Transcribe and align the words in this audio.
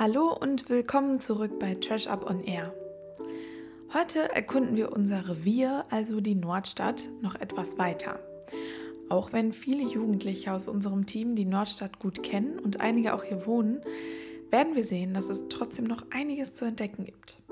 Hallo 0.00 0.32
und 0.32 0.70
willkommen 0.70 1.20
zurück 1.20 1.58
bei 1.58 1.74
Trash 1.74 2.06
Up 2.06 2.30
on 2.30 2.44
Air. 2.44 2.72
Heute 3.92 4.32
erkunden 4.32 4.76
wir 4.76 4.92
unser 4.92 5.28
Revier, 5.28 5.86
also 5.90 6.20
die 6.20 6.36
Nordstadt, 6.36 7.08
noch 7.20 7.34
etwas 7.34 7.78
weiter. 7.78 8.20
Auch 9.08 9.32
wenn 9.32 9.52
viele 9.52 9.82
Jugendliche 9.82 10.52
aus 10.52 10.68
unserem 10.68 11.06
Team 11.06 11.34
die 11.34 11.46
Nordstadt 11.46 11.98
gut 11.98 12.22
kennen 12.22 12.60
und 12.60 12.80
einige 12.80 13.12
auch 13.12 13.24
hier 13.24 13.44
wohnen, 13.44 13.80
werden 14.52 14.76
wir 14.76 14.84
sehen, 14.84 15.14
dass 15.14 15.28
es 15.28 15.48
trotzdem 15.48 15.86
noch 15.86 16.06
einiges 16.12 16.54
zu 16.54 16.64
entdecken 16.64 17.04
gibt. 17.04 17.42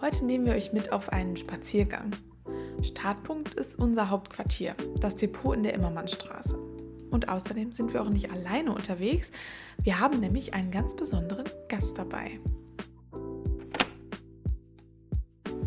Heute 0.00 0.24
nehmen 0.24 0.46
wir 0.46 0.54
euch 0.54 0.72
mit 0.72 0.90
auf 0.90 1.12
einen 1.12 1.36
Spaziergang. 1.36 2.10
Startpunkt 2.82 3.54
ist 3.54 3.78
unser 3.78 4.10
Hauptquartier, 4.10 4.74
das 4.98 5.14
Depot 5.14 5.54
in 5.54 5.62
der 5.62 5.74
Immermannstraße. 5.74 6.58
Und 7.14 7.28
außerdem 7.28 7.70
sind 7.70 7.92
wir 7.92 8.02
auch 8.02 8.08
nicht 8.08 8.32
alleine 8.32 8.72
unterwegs. 8.72 9.30
Wir 9.80 10.00
haben 10.00 10.18
nämlich 10.18 10.52
einen 10.52 10.72
ganz 10.72 10.96
besonderen 10.96 11.44
Gast 11.68 11.96
dabei. 11.96 12.40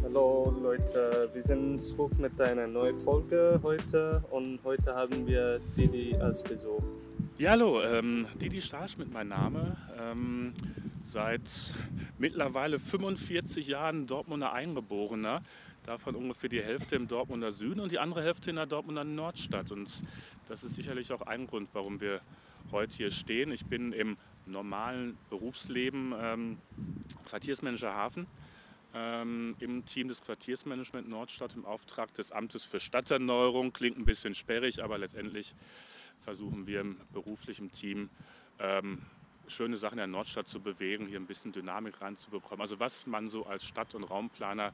Hallo 0.04 0.54
Leute, 0.62 1.30
wir 1.34 1.44
sind 1.44 1.80
zurück 1.80 2.20
mit 2.20 2.42
einer 2.42 2.68
neuen 2.68 3.00
Folge 3.00 3.62
heute 3.64 4.22
und 4.30 4.62
heute 4.66 4.94
haben 4.94 5.26
wir 5.26 5.62
Didi 5.78 6.18
als 6.18 6.44
Besuch. 6.44 6.84
Ja, 7.38 7.52
hallo, 7.52 7.82
ähm, 7.82 8.28
Didi 8.42 8.62
Starsch 8.62 8.98
mit 8.98 9.14
meinem 9.14 9.30
Name. 9.30 9.78
Ähm, 9.98 10.54
seit 11.06 11.74
mittlerweile 12.18 12.78
45 12.78 13.68
Jahren 13.68 14.06
Dortmunder 14.06 14.52
Eingeborener 14.52 15.44
davon 15.88 16.16
ungefähr 16.16 16.50
die 16.50 16.62
Hälfte 16.62 16.98
im 16.98 17.08
Dortmunder 17.08 17.52
Süden 17.52 17.80
und 17.80 17.92
die 17.92 18.00
andere 18.00 18.22
Hälfte 18.22 18.50
in 18.50 18.58
der 18.58 18.66
Dortmunder 18.66 19.06
Nordstadt. 19.06 19.72
Und 19.72 20.04
das 20.48 20.64
ist 20.64 20.76
sicherlich 20.76 21.12
auch 21.14 21.22
ein 21.22 21.48
Grund, 21.48 21.70
warum 21.74 22.02
wir 22.02 22.22
heute 22.72 22.96
hier 22.98 23.10
stehen. 23.10 23.52
Ich 23.52 23.66
bin 23.66 23.94
im 23.94 24.18
normalen 24.46 25.18
Berufsleben 25.30 26.14
ähm, 26.20 26.58
Quartiersmanager 27.26 27.94
Hafen 27.94 28.28
ähm, 28.94 29.56
im 29.60 29.86
Team 29.86 30.10
des 30.10 30.22
Quartiersmanagement 30.22 31.08
Nordstadt 31.08 31.56
im 31.56 31.66
Auftrag 31.66 32.14
des 32.16 32.34
Amtes 32.34 32.66
für 32.66 32.82
Stadterneuerung. 32.82 33.72
Klingt 33.72 33.98
ein 33.98 34.06
bisschen 34.06 34.36
sperrig, 34.36 34.84
aber 34.84 34.98
letztendlich 34.98 35.56
versuchen 36.20 36.68
wir 36.68 36.82
im 36.82 36.98
beruflichen 37.14 37.72
Team 37.72 38.10
ähm, 38.60 39.04
schöne 39.48 39.78
Sachen 39.78 39.96
in 39.96 39.98
der 40.00 40.08
Nordstadt 40.08 40.48
zu 40.48 40.60
bewegen, 40.60 41.08
hier 41.08 41.20
ein 41.20 41.26
bisschen 41.26 41.52
Dynamik 41.52 42.02
reinzubekommen. 42.02 42.62
Also 42.62 42.80
was 42.80 43.08
man 43.08 43.30
so 43.30 43.46
als 43.46 43.66
Stadt- 43.66 43.96
und 43.96 44.04
Raumplaner 44.04 44.74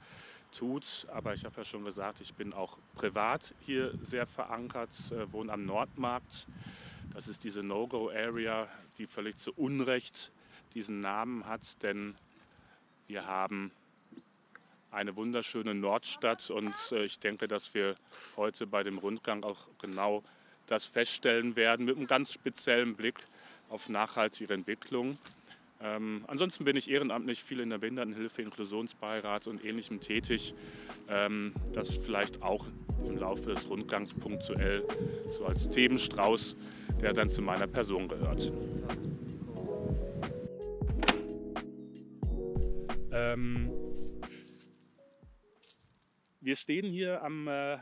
tut. 0.54 1.08
Aber 1.12 1.34
ich 1.34 1.46
habe 1.46 1.58
ja 1.58 1.66
schon 1.66 1.84
gesagt, 1.84 2.22
ich 2.22 2.34
bin 2.34 2.54
auch 2.54 2.78
privat 2.96 3.54
hier 3.62 3.94
sehr 4.04 4.26
verankert, 4.26 4.92
äh, 5.12 5.32
wohne 5.32 5.52
am 5.52 5.66
Nordmarkt. 5.66 6.48
Das 7.14 7.28
ist 7.28 7.44
diese 7.44 7.64
No-Go-Area, 7.64 8.68
die 8.98 9.08
völlig 9.08 9.38
zu 9.38 9.52
Unrecht 9.54 10.32
diesen 10.74 11.00
Namen 11.00 11.46
hat, 11.46 11.84
denn 11.84 12.16
wir 13.08 13.28
haben 13.28 13.72
eine 14.92 15.16
wunderschöne 15.16 15.74
Nordstadt 15.74 16.50
und 16.50 16.74
äh, 16.92 17.04
ich 17.04 17.20
denke, 17.20 17.48
dass 17.48 17.74
wir 17.74 17.96
heute 18.38 18.68
bei 18.68 18.84
dem 18.84 18.98
Rundgang 18.98 19.44
auch 19.44 19.68
genau 19.82 20.24
das 20.68 20.86
feststellen 20.86 21.56
werden 21.56 21.86
mit 21.86 21.98
einem 21.98 22.08
ganz 22.08 22.32
speziellen 22.32 22.96
Blick 22.96 23.20
auf 23.74 23.90
nachhaltige 23.90 24.54
Entwicklung. 24.54 25.18
Ähm, 25.82 26.24
ansonsten 26.28 26.64
bin 26.64 26.78
ich 26.78 26.90
ehrenamtlich 26.90 27.44
viel 27.44 27.60
in 27.60 27.72
der 27.72 27.80
Behindertenhilfe, 27.80 28.44
Inklusionsbeirat 28.44 29.48
und 29.48 29.66
Ähnlichem 29.66 30.00
tätig. 30.00 30.54
Ähm, 31.10 31.54
das 31.74 31.98
vielleicht 31.98 32.42
auch 32.44 32.68
im 33.04 33.18
Laufe 33.18 33.54
des 33.54 33.68
Rundgangs 33.68 34.14
punktuell 34.14 34.88
so 35.36 35.46
als 35.46 35.70
Themenstrauß, 35.70 36.56
der 37.02 37.14
dann 37.14 37.30
zu 37.30 37.42
meiner 37.42 37.68
Person 37.68 38.08
gehört. 38.08 38.52
Ähm, 43.12 43.72
wir 46.40 46.56
stehen 46.56 46.86
hier 46.92 47.24
am, 47.24 47.48
äh, 47.48 47.78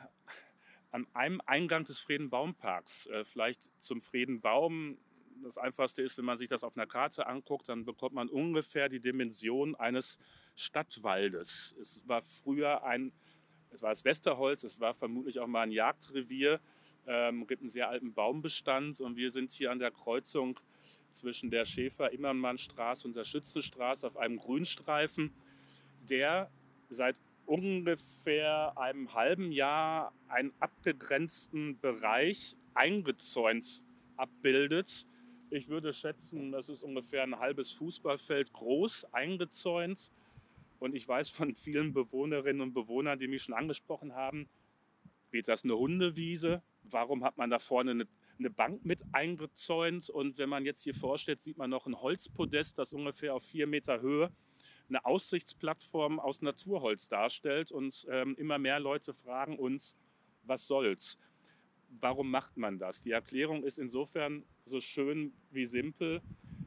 an 0.92 1.06
einem 1.14 1.42
Eingang 1.46 1.84
des 1.84 2.00
Friedenbaumparks. 2.00 3.08
Äh, 3.08 3.26
vielleicht 3.26 3.70
zum 3.82 4.00
Friedenbaum 4.00 4.98
das 5.44 5.58
Einfachste 5.58 6.02
ist, 6.02 6.18
wenn 6.18 6.26
man 6.26 6.38
sich 6.38 6.50
das 6.50 6.64
auf 6.64 6.76
einer 6.76 6.88
Karte 6.88 7.28
anguckt, 7.28 7.70
dann 7.70 7.86
bekommt 7.86 8.14
man 8.14 8.30
ungefähr 8.30 8.90
die 8.90 9.00
Dimension 9.00 9.76
eines 9.76 10.18
Stadtwaldes. 10.56 11.76
Es 11.80 12.02
war 12.08 12.22
früher 12.22 12.84
ein, 12.84 13.12
es 13.72 13.82
war 13.82 13.90
das 13.90 14.06
Westerholz, 14.06 14.64
es 14.64 14.80
war 14.80 14.94
vermutlich 14.94 15.40
auch 15.40 15.48
mal 15.48 15.62
ein 15.62 15.72
Jagdrevier, 15.72 16.60
ähm, 17.08 17.48
gibt 17.48 17.62
einen 17.62 17.70
sehr 17.70 17.90
alten 17.90 18.14
Baumbestand 18.14 19.00
und 19.02 19.16
wir 19.16 19.32
sind 19.32 19.52
hier 19.52 19.72
an 19.72 19.80
der 19.80 19.92
Kreuzung 19.92 20.60
zwischen 21.12 21.50
der 21.50 21.66
Schäfer-Immermann-Straße 21.66 23.08
und 23.08 23.16
der 23.16 23.24
Schützenstraße 23.24 24.06
auf 24.08 24.18
einem 24.18 24.38
Grünstreifen, 24.38 25.34
der 26.10 26.52
seit 26.90 27.16
ungefähr 27.46 28.78
einem 28.78 29.14
halben 29.14 29.52
Jahr 29.52 30.14
einen 30.28 30.54
abgegrenzten 30.60 31.80
Bereich 31.80 32.56
eingezäunt 32.74 33.84
abbildet, 34.16 35.06
ich 35.52 35.68
würde 35.68 35.94
schätzen, 35.94 36.52
das 36.52 36.70
ist 36.70 36.84
ungefähr 36.84 37.24
ein 37.24 37.38
halbes 37.38 37.72
Fußballfeld 37.74 38.54
groß, 38.54 39.06
eingezäunt. 39.14 40.12
Und 40.80 40.96
ich 40.96 41.08
weiß 41.08 41.30
von 41.30 41.54
vielen 41.54 41.94
Bewohnerinnen 41.94 42.62
und 42.62 42.74
Bewohnern, 42.74 43.20
die 43.20 43.28
mich 43.28 43.44
schon 43.44 43.54
angesprochen 43.54 44.16
haben, 44.16 44.50
wird 45.30 45.48
das 45.48 45.64
eine 45.64 45.78
Hundewiese? 45.78 46.64
Warum 46.84 47.24
hat 47.24 47.38
man 47.38 47.50
da 47.50 47.60
vorne 47.60 47.92
eine, 47.92 48.08
eine 48.40 48.50
Bank 48.50 48.86
mit 48.86 49.04
eingezäunt? 49.12 50.10
Und 50.10 50.38
wenn 50.38 50.50
man 50.50 50.66
jetzt 50.66 50.84
hier 50.84 50.96
vorstellt, 50.96 51.42
sieht 51.42 51.58
man 51.58 51.70
noch 51.70 51.86
ein 51.86 52.02
Holzpodest, 52.02 52.80
das 52.80 52.94
ungefähr 52.94 53.36
auf 53.36 53.44
vier 53.44 53.68
Meter 53.68 54.02
Höhe 54.02 54.32
eine 54.90 55.06
Aussichtsplattform 55.06 56.20
aus 56.20 56.42
Naturholz 56.42 57.08
darstellt. 57.08 57.72
Und 57.72 58.08
ähm, 58.10 58.36
immer 58.38 58.58
mehr 58.58 58.80
Leute 58.80 59.14
fragen 59.14 59.60
uns, 59.60 59.96
was 60.44 60.66
soll's? 60.66 61.18
warum 62.00 62.32
macht 62.32 62.58
man 62.58 62.78
das? 62.78 63.02
Die 63.02 63.12
Erklärung 63.12 63.64
ist 63.64 63.80
insofern 63.80 64.46
so 64.72 64.82
schön 64.82 65.34
wie 65.52 65.66
simpel. 65.66 66.22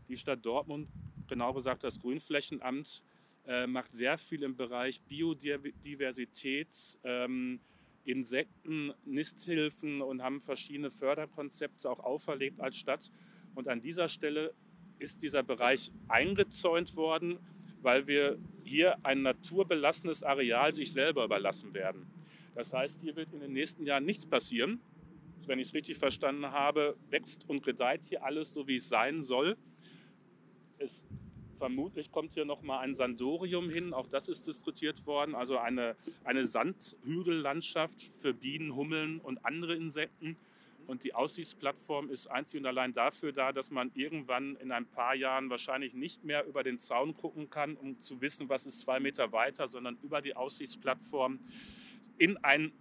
Die 0.08 0.16
Stadt 0.16 0.44
Dortmund, 0.44 0.88
genau 1.26 1.54
gesagt 1.54 1.82
das 1.84 1.98
Grünflächenamt, 1.98 3.02
äh, 3.46 3.66
macht 3.66 3.92
sehr 3.92 4.18
viel 4.18 4.42
im 4.42 4.56
Bereich 4.56 5.00
Biodiversität, 5.02 6.98
ähm, 7.02 7.60
Insekten, 8.04 8.92
Nisthilfen 9.06 10.02
und 10.02 10.22
haben 10.22 10.40
verschiedene 10.42 10.90
Förderkonzepte 10.90 11.90
auch 11.90 12.00
auferlegt 12.00 12.60
als 12.60 12.76
Stadt. 12.76 13.10
Und 13.54 13.68
an 13.68 13.80
dieser 13.80 14.10
Stelle 14.10 14.52
ist 14.98 15.22
dieser 15.22 15.42
Bereich 15.42 15.90
eingezäunt 16.08 16.96
worden, 16.96 17.38
weil 17.80 18.06
wir 18.06 18.38
hier 18.62 18.98
ein 19.04 19.22
naturbelassenes 19.22 20.22
Areal 20.22 20.74
sich 20.74 20.92
selber 20.92 21.24
überlassen 21.24 21.72
werden. 21.72 22.06
Das 22.54 22.74
heißt, 22.74 23.00
hier 23.00 23.16
wird 23.16 23.32
in 23.32 23.40
den 23.40 23.52
nächsten 23.54 23.86
Jahren 23.86 24.04
nichts 24.04 24.26
passieren 24.26 24.80
wenn 25.48 25.58
ich 25.58 25.68
es 25.68 25.74
richtig 25.74 25.98
verstanden 25.98 26.46
habe, 26.46 26.96
wächst 27.10 27.48
und 27.48 27.62
gedeiht 27.62 28.02
hier 28.02 28.24
alles 28.24 28.52
so, 28.52 28.66
wie 28.66 28.76
es 28.76 28.88
sein 28.88 29.22
soll. 29.22 29.56
Es, 30.78 31.02
vermutlich 31.56 32.10
kommt 32.10 32.34
hier 32.34 32.44
noch 32.44 32.62
mal 32.62 32.80
ein 32.80 32.94
Sandorium 32.94 33.70
hin, 33.70 33.94
auch 33.94 34.06
das 34.06 34.28
ist 34.28 34.46
diskutiert 34.46 35.06
worden, 35.06 35.34
also 35.34 35.58
eine, 35.58 35.96
eine 36.24 36.46
Sandhügellandschaft 36.46 38.02
für 38.20 38.34
Bienen, 38.34 38.74
Hummeln 38.74 39.20
und 39.20 39.44
andere 39.44 39.74
Insekten. 39.74 40.36
Und 40.86 41.02
die 41.02 41.14
Aussichtsplattform 41.14 42.10
ist 42.10 42.26
einzig 42.26 42.60
und 42.60 42.66
allein 42.66 42.92
dafür 42.92 43.32
da, 43.32 43.52
dass 43.52 43.70
man 43.70 43.90
irgendwann 43.94 44.56
in 44.56 44.70
ein 44.70 44.84
paar 44.84 45.14
Jahren 45.14 45.48
wahrscheinlich 45.48 45.94
nicht 45.94 46.24
mehr 46.24 46.46
über 46.46 46.62
den 46.62 46.78
Zaun 46.78 47.16
gucken 47.16 47.48
kann, 47.48 47.76
um 47.76 48.02
zu 48.02 48.20
wissen, 48.20 48.50
was 48.50 48.66
ist 48.66 48.80
zwei 48.80 49.00
Meter 49.00 49.32
weiter, 49.32 49.68
sondern 49.68 49.96
über 50.02 50.20
die 50.20 50.36
Aussichtsplattform 50.36 51.38
in 52.18 52.36
ein 52.44 52.72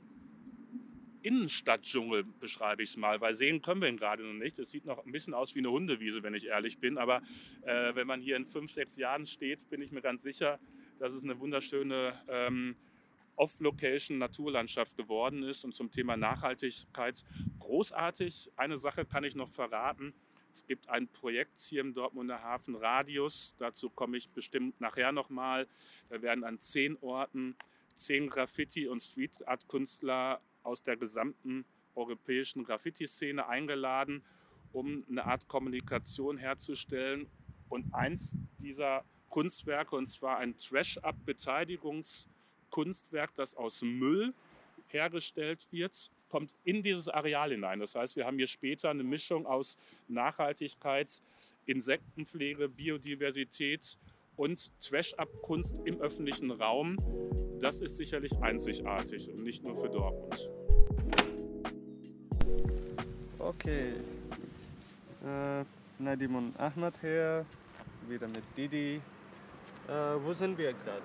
Innenstadtdschungel, 1.24 2.24
beschreibe 2.24 2.84
ich 2.84 2.90
es 2.90 2.98
mal, 2.98 3.20
weil 3.22 3.34
sehen 3.34 3.62
können 3.62 3.82
wir 3.82 3.90
ihn 3.90 3.98
gerade 3.98 4.24
noch 4.24 4.34
nicht. 4.34 4.60
Es 4.60 4.72
sieht 4.72 4.86
noch 4.86 5.06
ein 5.06 5.12
bisschen 5.12 5.34
aus 5.34 5.56
wie 5.56 5.60
eine 5.60 5.72
Hundewiese, 5.72 6.22
wenn 6.24 6.34
ich 6.34 6.48
ehrlich 6.48 6.80
bin. 6.80 6.98
Aber 6.98 7.22
äh, 7.64 7.96
wenn 7.96 8.08
man 8.08 8.22
hier 8.22 8.36
in 8.36 8.46
fünf, 8.46 8.72
sechs 8.72 8.98
Jahren 8.98 9.26
steht, 9.26 9.70
bin 9.70 9.82
ich 9.82 9.92
mir 9.92 10.02
ganz 10.02 10.24
sicher, 10.24 10.60
dass 11.00 11.14
es 11.14 11.24
eine 11.24 11.40
wunderschöne 11.40 12.22
ähm, 12.28 12.76
Off-Location 13.36 14.18
Naturlandschaft 14.18 14.98
geworden 14.98 15.44
ist. 15.44 15.64
Und 15.64 15.74
zum 15.74 15.92
Thema 15.92 16.18
Nachhaltigkeit 16.18 17.24
großartig. 17.60 18.52
Eine 18.56 18.78
Sache 18.78 19.06
kann 19.06 19.24
ich 19.24 19.36
noch 19.36 19.50
verraten. 19.50 20.14
Es 20.54 20.66
gibt 20.68 20.88
ein 20.90 21.08
Projekt 21.08 21.60
hier 21.60 21.82
im 21.82 21.94
Dortmunder 21.94 22.44
Hafen 22.44 22.76
Radius. 22.76 23.56
Dazu 23.58 23.90
komme 23.90 24.18
ich 24.18 24.30
bestimmt 24.30 24.80
nachher 24.80 25.12
nochmal. 25.12 25.68
Da 26.10 26.22
werden 26.22 26.44
an 26.44 26.60
zehn 26.60 26.98
Orten 27.02 27.56
zehn 27.96 28.30
Graffiti- 28.30 28.88
und 28.88 29.02
Street-Art-Künstler 29.02 30.42
aus 30.64 30.84
der 30.84 30.98
gesamten 30.98 31.66
europäischen 31.96 32.64
Graffiti-Szene 32.64 33.48
eingeladen, 33.48 34.24
um 34.72 35.04
eine 35.10 35.26
Art 35.26 35.48
Kommunikation 35.48 36.38
herzustellen. 36.38 37.28
Und 37.70 37.92
eins 37.94 38.36
dieser 38.60 39.04
Kunstwerke, 39.30 39.96
und 39.96 40.08
zwar 40.08 40.38
ein 40.38 40.58
Trash-Up-Beteiligungskunstwerk, 40.58 43.34
das 43.36 43.56
aus 43.56 43.82
Müll 43.82 44.34
hergestellt 44.88 45.66
wird, 45.72 46.12
kommt 46.30 46.54
in 46.64 46.84
dieses 46.84 47.08
Areal 47.08 47.52
hinein. 47.52 47.80
Das 47.80 47.96
heißt, 47.96 48.16
wir 48.16 48.26
haben 48.26 48.38
hier 48.38 48.48
später 48.48 48.90
eine 48.90 49.04
Mischung 49.04 49.46
aus 49.46 49.78
Nachhaltigkeit, 50.08 51.22
Insektenpflege, 51.66 52.70
Biodiversität 52.70 54.00
und 54.36 54.72
Trash-Up-Kunst 54.82 55.76
im 55.86 56.02
öffentlichen 56.02 56.50
Raum, 56.52 56.98
das 57.64 57.80
ist 57.80 57.96
sicherlich 57.96 58.34
einzigartig 58.42 59.30
und 59.30 59.44
nicht 59.44 59.64
nur 59.64 59.76
für 59.76 59.90
Dortmund. 59.90 60.50
Okay. 63.46 63.96
Äh, 65.22 65.66
Nadim 66.00 66.36
und 66.36 66.58
Ahmad 66.58 66.94
hier, 67.02 67.46
wieder 68.08 68.28
mit 68.28 68.44
Didi. 68.56 69.02
Äh, 69.88 69.92
wo 70.24 70.32
sind 70.32 70.58
wir 70.58 70.72
gerade? 70.72 71.02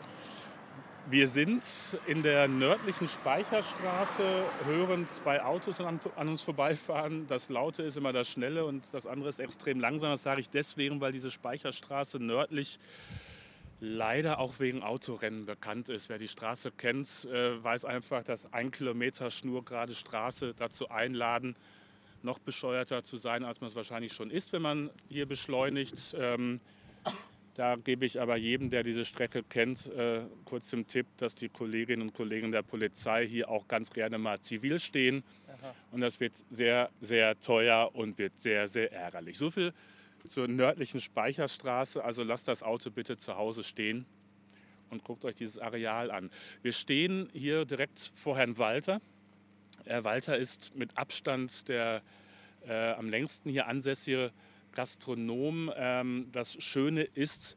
Wir 1.11 1.27
sind 1.27 1.65
in 2.07 2.23
der 2.23 2.47
nördlichen 2.47 3.09
Speicherstraße, 3.09 4.45
hören 4.67 5.09
zwei 5.11 5.43
Autos 5.43 5.81
an, 5.81 5.99
an, 6.15 6.29
uns 6.29 6.43
vorbeifahren. 6.43 7.27
Das 7.27 7.49
Laute 7.49 7.83
ist 7.83 7.97
immer 7.97 8.13
das 8.13 8.29
Schnelle 8.29 8.67
und 8.67 8.85
das 8.93 9.07
andere 9.07 9.31
ist 9.31 9.41
extrem 9.41 9.81
langsam. 9.81 10.11
Das 10.11 10.23
sage 10.23 10.41
ich 10.41 10.51
deswegen, 10.51 11.01
weil 11.01 11.11
diese 11.11 11.33
Speicherstraße 11.33 12.21
nördlich 12.21 12.79
leider 13.81 14.39
auch 14.39 14.61
wegen 14.61 14.85
Autorennen 14.85 15.45
bekannt 15.45 15.89
ist. 15.89 16.09
Wer 16.09 16.19
die 16.19 16.29
Straße 16.29 16.71
kennt, 16.71 17.25
äh, 17.33 17.63
weiß 17.63 17.85
einfach, 17.85 18.23
dass 18.23 18.53
ein 18.53 18.71
Kilometer 18.71 19.33
schnurgerade 19.33 19.95
Straße 19.95 20.55
dazu 20.57 20.89
einladen, 20.89 21.57
noch 22.23 22.39
bescheuerter 22.39 23.05
zu 23.05 23.17
sein, 23.17 23.45
als 23.45 23.61
man 23.61 23.69
es 23.69 23.77
wahrscheinlich 23.77 24.13
schon 24.13 24.31
ist, 24.31 24.53
wenn 24.53 24.63
man 24.63 24.91
hier 25.09 25.27
beschleunigt. 25.27 26.17
Ähm, 26.19 26.61
da 27.55 27.75
gebe 27.75 28.07
ich 28.07 28.21
aber 28.21 28.37
jedem, 28.37 28.71
der 28.71 28.85
diese 28.85 29.05
Strecke 29.05 29.43
kennt, 29.43 29.87
äh, 29.87 30.23
kurz 30.45 30.71
den 30.71 30.87
Tipp, 30.87 31.07
dass 31.17 31.35
die 31.35 31.49
Kolleginnen 31.49 32.03
und 32.03 32.15
Kollegen 32.15 32.53
der 32.53 32.63
Polizei 32.63 33.27
hier 33.27 33.49
auch 33.49 33.67
ganz 33.67 33.91
gerne 33.91 34.17
mal 34.17 34.41
zivil 34.41 34.79
stehen. 34.79 35.25
Aha. 35.49 35.75
Und 35.91 36.01
das 36.01 36.21
wird 36.21 36.35
sehr, 36.51 36.91
sehr 37.01 37.39
teuer 37.41 37.91
und 37.95 38.17
wird 38.19 38.39
sehr, 38.39 38.69
sehr 38.69 38.93
ärgerlich. 38.93 39.39
So 39.39 39.51
viel 39.51 39.73
zur 40.29 40.47
nördlichen 40.47 41.01
Speicherstraße. 41.01 42.05
Also 42.05 42.23
lasst 42.23 42.47
das 42.47 42.63
Auto 42.63 42.91
bitte 42.91 43.17
zu 43.17 43.37
Hause 43.37 43.65
stehen 43.65 44.07
und 44.91 45.05
guckt 45.05 45.25
euch 45.25 45.35
dieses 45.35 45.59
Areal 45.59 46.11
an. 46.11 46.31
Wir 46.63 46.73
stehen 46.73 47.29
hier 47.33 47.65
direkt 47.65 47.99
vor 47.99 48.37
Herrn 48.37 48.59
Walter. 48.59 49.01
Herr 49.89 50.05
Walter 50.05 50.37
ist 50.37 50.77
mit 50.77 50.99
Abstand 50.99 51.67
der 51.69 52.03
äh, 52.67 52.91
am 52.93 53.09
längsten 53.09 53.49
hier 53.49 53.67
ansässige 53.67 54.33
Gastronom. 54.73 55.73
Ähm, 55.75 56.29
das 56.31 56.63
Schöne 56.63 57.05
ist, 57.05 57.57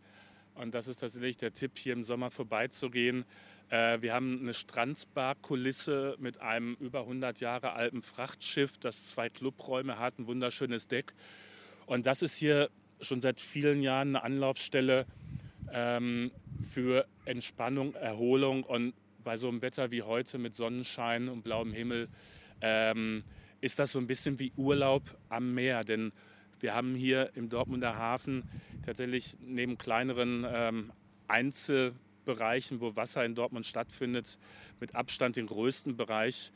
und 0.55 0.73
das 0.73 0.87
ist 0.87 1.01
tatsächlich 1.01 1.35
der 1.35 1.53
Tipp, 1.53 1.77
hier 1.77 1.91
im 1.91 2.05
Sommer 2.05 2.31
vorbeizugehen, 2.31 3.25
äh, 3.69 4.01
wir 4.01 4.13
haben 4.13 4.39
eine 4.39 4.53
Strandbar-Kulisse 4.53 6.15
mit 6.19 6.39
einem 6.39 6.75
über 6.79 7.01
100 7.01 7.41
Jahre 7.41 7.73
alten 7.73 8.01
Frachtschiff, 8.01 8.77
das 8.77 9.09
zwei 9.09 9.29
Clubräume 9.29 9.99
hat, 9.99 10.17
ein 10.17 10.27
wunderschönes 10.27 10.87
Deck. 10.87 11.13
Und 11.85 12.05
das 12.05 12.21
ist 12.21 12.37
hier 12.37 12.69
schon 13.01 13.19
seit 13.19 13.41
vielen 13.41 13.81
Jahren 13.81 14.15
eine 14.15 14.23
Anlaufstelle 14.23 15.05
ähm, 15.73 16.31
für 16.61 17.05
Entspannung, 17.25 17.93
Erholung 17.95 18.63
und 18.63 18.93
bei 19.23 19.37
so 19.37 19.47
einem 19.47 19.61
Wetter 19.61 19.91
wie 19.91 20.01
heute 20.01 20.37
mit 20.37 20.55
Sonnenschein 20.55 21.29
und 21.29 21.43
blauem 21.43 21.73
Himmel 21.73 22.09
ähm, 22.61 23.23
ist 23.61 23.79
das 23.79 23.91
so 23.91 23.99
ein 23.99 24.07
bisschen 24.07 24.39
wie 24.39 24.51
Urlaub 24.57 25.03
am 25.29 25.53
Meer. 25.53 25.83
Denn 25.83 26.11
wir 26.59 26.73
haben 26.73 26.95
hier 26.95 27.31
im 27.35 27.49
Dortmunder 27.49 27.97
Hafen 27.97 28.43
tatsächlich 28.85 29.37
neben 29.39 29.77
kleineren 29.77 30.45
ähm, 30.47 30.91
Einzelbereichen, 31.27 32.81
wo 32.81 32.95
Wasser 32.95 33.23
in 33.25 33.35
Dortmund 33.35 33.65
stattfindet, 33.65 34.37
mit 34.79 34.95
Abstand 34.95 35.35
den 35.35 35.47
größten 35.47 35.95
Bereich 35.95 36.51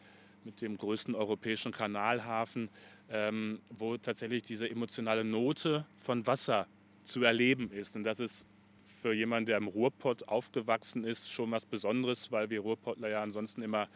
mit 0.46 0.62
dem 0.62 0.78
größten 0.78 1.16
europäischen 1.16 1.72
Kanalhafen, 1.72 2.70
ähm, 3.10 3.62
wo 3.70 3.98
tatsächlich 3.98 4.44
diese 4.44 4.70
emotionale 4.70 5.24
Note 5.24 5.86
von 5.96 6.26
Wasser 6.28 6.68
zu 7.04 7.24
erleben 7.24 7.72
ist. 7.72 7.96
Und 7.96 8.04
das 8.04 8.20
ist 8.20 8.46
für 8.86 9.14
jemanden, 9.14 9.48
der 9.48 9.58
im 9.58 9.68
Ruhrpott 9.68 10.28
aufgewachsen 10.28 11.04
ist, 11.04 11.32
schon 11.32 11.52
was 11.52 11.66
Besonderes, 11.66 12.32
weil 12.32 12.50
wir 12.50 12.62
Ruhrpottler 12.62 13.10
ja 13.10 13.22
ansonsten 13.22 13.62
immer 13.62 13.88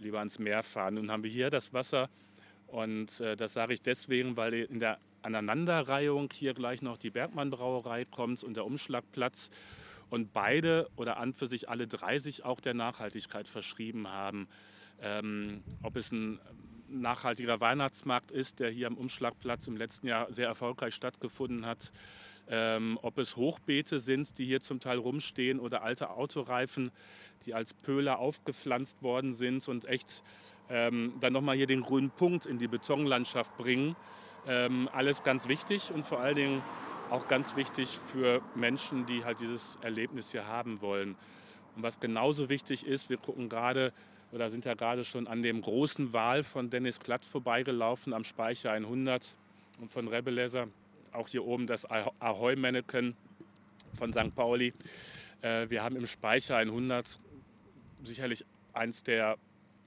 lieber 0.00 0.18
ans 0.18 0.38
Meer 0.38 0.62
fahren. 0.62 0.94
Nun 0.94 1.10
haben 1.10 1.22
wir 1.22 1.30
hier 1.30 1.50
das 1.50 1.72
Wasser 1.72 2.08
und 2.66 3.20
äh, 3.20 3.36
das 3.36 3.52
sage 3.52 3.74
ich 3.74 3.82
deswegen, 3.82 4.36
weil 4.36 4.54
in 4.54 4.80
der 4.80 4.98
Aneinanderreihung 5.22 6.30
hier 6.32 6.54
gleich 6.54 6.82
noch 6.82 6.98
die 6.98 7.10
Bergmann 7.10 7.50
Brauerei 7.50 8.04
kommt 8.04 8.42
und 8.42 8.54
der 8.54 8.64
Umschlagplatz 8.64 9.50
und 10.10 10.32
beide 10.32 10.88
oder 10.96 11.18
an 11.18 11.32
für 11.32 11.46
sich 11.46 11.68
alle 11.68 11.86
drei 11.86 12.18
sich 12.18 12.44
auch 12.44 12.60
der 12.60 12.74
Nachhaltigkeit 12.74 13.48
verschrieben 13.48 14.08
haben. 14.08 14.48
Ähm, 15.00 15.62
ob 15.82 15.96
es 15.96 16.12
ein 16.12 16.38
nachhaltiger 16.88 17.60
Weihnachtsmarkt 17.60 18.30
ist, 18.30 18.60
der 18.60 18.70
hier 18.70 18.86
am 18.88 18.96
Umschlagplatz 18.96 19.66
im 19.66 19.76
letzten 19.76 20.06
Jahr 20.06 20.32
sehr 20.32 20.46
erfolgreich 20.46 20.94
stattgefunden 20.94 21.66
hat, 21.66 21.92
ähm, 22.48 22.98
ob 23.02 23.18
es 23.18 23.36
Hochbeete 23.36 23.98
sind, 23.98 24.38
die 24.38 24.44
hier 24.44 24.60
zum 24.60 24.80
Teil 24.80 24.98
rumstehen 24.98 25.60
oder 25.60 25.82
alte 25.82 26.10
Autoreifen, 26.10 26.90
die 27.44 27.54
als 27.54 27.74
Pöhler 27.74 28.18
aufgepflanzt 28.18 29.02
worden 29.02 29.34
sind 29.34 29.66
und 29.68 29.84
echt 29.86 30.22
ähm, 30.68 31.14
dann 31.20 31.32
nochmal 31.32 31.56
hier 31.56 31.66
den 31.66 31.82
grünen 31.82 32.10
Punkt 32.10 32.46
in 32.46 32.58
die 32.58 32.68
Betonlandschaft 32.68 33.56
bringen. 33.56 33.96
Ähm, 34.46 34.88
alles 34.92 35.22
ganz 35.22 35.48
wichtig 35.48 35.92
und 35.92 36.04
vor 36.04 36.20
allen 36.20 36.36
Dingen 36.36 36.62
auch 37.10 37.28
ganz 37.28 37.56
wichtig 37.56 37.98
für 38.12 38.40
Menschen, 38.54 39.06
die 39.06 39.24
halt 39.24 39.40
dieses 39.40 39.76
Erlebnis 39.82 40.32
hier 40.32 40.46
haben 40.46 40.80
wollen. 40.80 41.16
Und 41.76 41.82
was 41.82 42.00
genauso 42.00 42.48
wichtig 42.48 42.86
ist, 42.86 43.10
wir 43.10 43.18
gucken 43.18 43.48
gerade 43.48 43.92
oder 44.32 44.48
sind 44.48 44.64
ja 44.64 44.74
gerade 44.74 45.04
schon 45.04 45.26
an 45.26 45.42
dem 45.42 45.60
großen 45.60 46.12
Wal 46.12 46.42
von 46.42 46.70
Dennis 46.70 47.00
Klatt 47.00 47.24
vorbeigelaufen 47.24 48.14
am 48.14 48.24
Speicher 48.24 48.72
100 48.72 49.36
und 49.78 49.92
von 49.92 50.08
Rebeleser. 50.08 50.68
Auch 51.12 51.28
hier 51.28 51.44
oben 51.44 51.66
das 51.66 51.84
Ahoi-Mannequin 51.84 53.14
von 53.98 54.12
St. 54.12 54.34
Pauli. 54.34 54.72
Äh, 55.42 55.68
wir 55.68 55.82
haben 55.82 55.96
im 55.96 56.06
Speicher 56.06 56.56
100 56.56 57.18
sicherlich 58.04 58.44
eins 58.72 59.02
der 59.02 59.36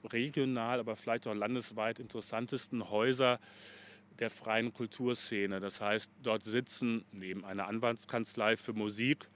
regional, 0.06 0.80
aber 0.80 0.96
vielleicht 0.96 1.28
auch 1.28 1.34
landesweit 1.34 2.00
interessantesten 2.00 2.90
Häuser 2.90 3.40
der 4.20 4.30
freien 4.30 4.72
Kulturszene. 4.72 5.60
Das 5.60 5.82
heißt, 5.82 6.12
dort 6.22 6.44
sitzen 6.44 7.06
neben 7.12 7.44
einer 7.44 7.68
Anwaltskanzlei 7.68 8.56
für 8.56 8.74
Musik 8.74 9.28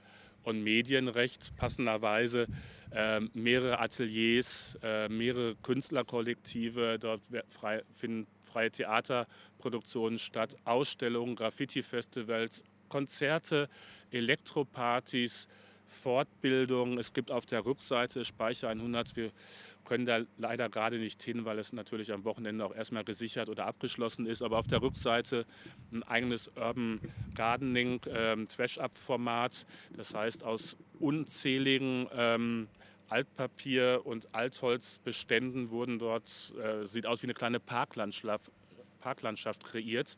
und 0.43 0.63
Medienrecht 0.63 1.55
passenderweise 1.55 2.47
äh, 2.91 3.19
mehrere 3.33 3.79
Ateliers, 3.79 4.77
äh, 4.83 5.09
mehrere 5.09 5.55
Künstlerkollektive. 5.55 6.97
Dort 6.99 7.21
frei, 7.47 7.83
finden 7.91 8.27
freie 8.41 8.71
Theaterproduktionen 8.71 10.19
statt, 10.19 10.55
Ausstellungen, 10.65 11.35
Graffiti-Festivals, 11.35 12.63
Konzerte, 12.89 13.69
Elektropartys, 14.11 15.47
Fortbildungen. 15.85 16.97
Es 16.97 17.13
gibt 17.13 17.31
auf 17.31 17.45
der 17.45 17.65
Rückseite 17.65 18.23
Speicher 18.23 18.69
100. 18.69 19.15
Wir 19.15 19.31
können 19.85 20.05
da 20.05 20.21
leider 20.37 20.69
gerade 20.69 20.99
nicht 20.99 21.21
hin, 21.23 21.45
weil 21.45 21.57
es 21.59 21.73
natürlich 21.73 22.11
am 22.11 22.23
Wochenende 22.23 22.65
auch 22.65 22.75
erstmal 22.75 23.03
gesichert 23.03 23.49
oder 23.49 23.65
abgeschlossen 23.65 24.25
ist. 24.25 24.41
Aber 24.41 24.59
auf 24.59 24.67
der 24.67 24.81
Rückseite 24.81 25.45
ein 25.91 26.03
eigenes 26.03 26.47
Urban 26.49 26.99
Gardening 27.35 28.01
ähm, 28.07 28.47
Trash-Up-Format. 28.47 29.65
Das 29.95 30.13
heißt, 30.13 30.43
aus 30.43 30.77
unzähligen 30.99 32.07
ähm, 32.13 32.67
Altpapier- 33.09 34.05
und 34.05 34.33
Altholzbeständen 34.35 35.71
wurden 35.71 35.97
dort, 35.97 36.53
äh, 36.61 36.85
sieht 36.85 37.07
aus 37.07 37.23
wie 37.23 37.27
eine 37.27 37.33
kleine 37.33 37.59
Parklandschaft, 37.59 38.51
Parklandschaft 38.99 39.63
kreiert. 39.63 40.15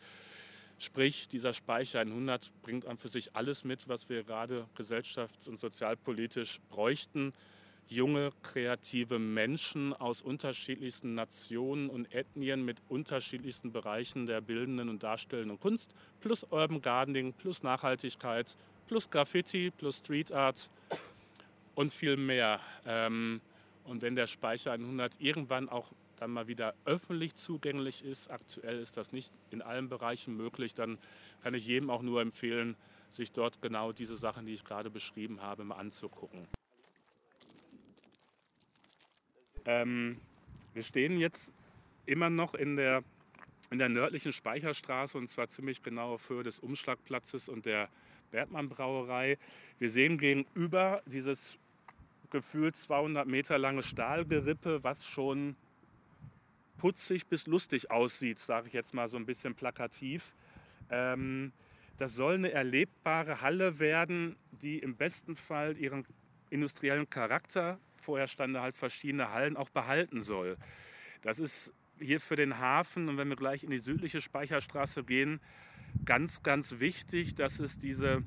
Sprich, 0.78 1.28
dieser 1.28 1.54
Speicher 1.54 2.00
100 2.00 2.52
bringt 2.64 2.88
an 2.88 2.98
für 2.98 3.10
sich 3.10 3.36
alles 3.36 3.64
mit, 3.64 3.88
was 3.88 4.10
wir 4.10 4.24
gerade 4.24 4.68
gesellschafts- 4.76 5.48
und 5.48 5.60
sozialpolitisch 5.60 6.60
bräuchten 6.70 7.34
junge, 7.92 8.32
kreative 8.42 9.20
Menschen 9.20 9.94
aus 9.94 10.22
unterschiedlichsten 10.22 11.14
Nationen 11.14 11.90
und 11.90 12.14
Ethnien 12.14 12.64
mit 12.64 12.82
unterschiedlichsten 12.88 13.74
Bereichen 13.74 14.26
der 14.26 14.40
bildenden 14.40 14.88
und 14.88 15.04
darstellenden 15.04 15.60
Kunst, 15.60 15.94
plus 16.22 16.46
Urban 16.46 16.82
Gardening, 16.82 17.34
plus 17.34 17.64
Nachhaltigkeit, 17.64 18.56
plus 18.88 19.10
Graffiti, 19.10 19.72
plus 19.72 19.98
Street 19.98 20.32
Art 20.32 20.70
und 21.76 21.92
viel 21.92 22.16
mehr. 22.16 22.62
Ähm, 22.86 23.42
und 23.84 24.02
wenn 24.02 24.16
der 24.16 24.28
Speicher 24.28 24.72
100 24.72 25.20
irgendwann 25.20 25.68
auch 25.68 25.90
dann 26.16 26.32
mal 26.32 26.48
wieder 26.48 26.76
öffentlich 26.86 27.36
zugänglich 27.36 28.06
ist, 28.06 28.32
aktuell 28.32 28.80
ist 28.80 28.96
das 28.96 29.12
nicht 29.12 29.34
in 29.50 29.62
allen 29.62 29.90
Bereichen 29.90 30.38
möglich, 30.38 30.76
dann 30.76 30.98
kann 31.44 31.56
ich 31.56 31.66
jedem 31.66 31.90
auch 31.90 32.04
nur 32.04 32.22
empfehlen, 32.22 32.78
sich 33.12 33.34
dort 33.34 33.62
genau 33.62 33.92
diese 33.92 34.16
Sachen, 34.16 34.46
die 34.46 34.54
ich 34.54 34.64
gerade 34.64 34.90
beschrieben 34.90 35.42
habe, 35.42 35.66
mal 35.66 35.76
anzugucken. 35.76 36.48
Ähm, 39.66 40.18
wir 40.74 40.84
stehen 40.84 41.18
jetzt 41.18 41.54
immer 42.06 42.30
noch 42.30 42.54
in 42.54 42.76
der, 42.76 43.04
in 43.70 43.80
der 43.80 43.90
nördlichen 43.90 44.34
Speicherstraße 44.34 45.18
und 45.18 45.28
zwar 45.30 45.48
ziemlich 45.48 45.84
genau 45.84 46.14
auf 46.14 46.30
Höhe 46.30 46.44
des 46.44 46.60
Umschlagplatzes 46.60 47.50
und 47.50 47.66
der 47.66 47.90
Bergmann 48.32 48.70
Brauerei. 48.70 49.38
Wir 49.80 49.90
sehen 49.90 50.18
gegenüber 50.18 51.02
dieses 51.06 51.58
gefühlt 52.32 52.76
200 52.76 53.28
Meter 53.28 53.58
lange 53.58 53.84
Stahlgerippe, 53.84 54.84
was 54.84 55.06
schon 55.06 55.56
putzig 56.78 57.28
bis 57.28 57.46
lustig 57.46 57.92
aussieht, 57.92 58.40
sage 58.40 58.68
ich 58.68 58.74
jetzt 58.74 58.94
mal 58.94 59.08
so 59.08 59.18
ein 59.18 59.26
bisschen 59.26 59.54
plakativ. 59.54 60.34
Ähm, 60.90 61.52
Das 61.98 62.16
soll 62.16 62.34
eine 62.34 62.52
erlebbare 62.52 63.42
Halle 63.42 63.78
werden, 63.78 64.36
die 64.64 64.80
im 64.80 64.96
besten 64.96 65.36
Fall 65.36 65.78
ihren 65.78 66.04
industriellen 66.50 67.08
Charakter, 67.08 67.78
vorher 68.02 68.28
standen 68.28 68.60
halt 68.60 68.76
verschiedene 68.76 69.32
Hallen, 69.32 69.58
auch 69.58 69.70
behalten 69.70 70.22
soll. 70.22 70.58
Das 71.22 71.40
ist 71.40 71.74
hier 72.00 72.20
für 72.20 72.36
den 72.36 72.58
Hafen 72.58 73.10
und 73.10 73.18
wenn 73.18 73.30
wir 73.30 73.36
gleich 73.36 73.64
in 73.64 73.70
die 73.70 73.78
südliche 73.78 74.22
Speicherstraße 74.22 75.04
gehen, 75.04 75.40
ganz, 76.06 76.44
ganz 76.44 76.80
wichtig, 76.80 77.36
dass 77.36 77.60
es 77.60 77.78
diese 77.78 78.24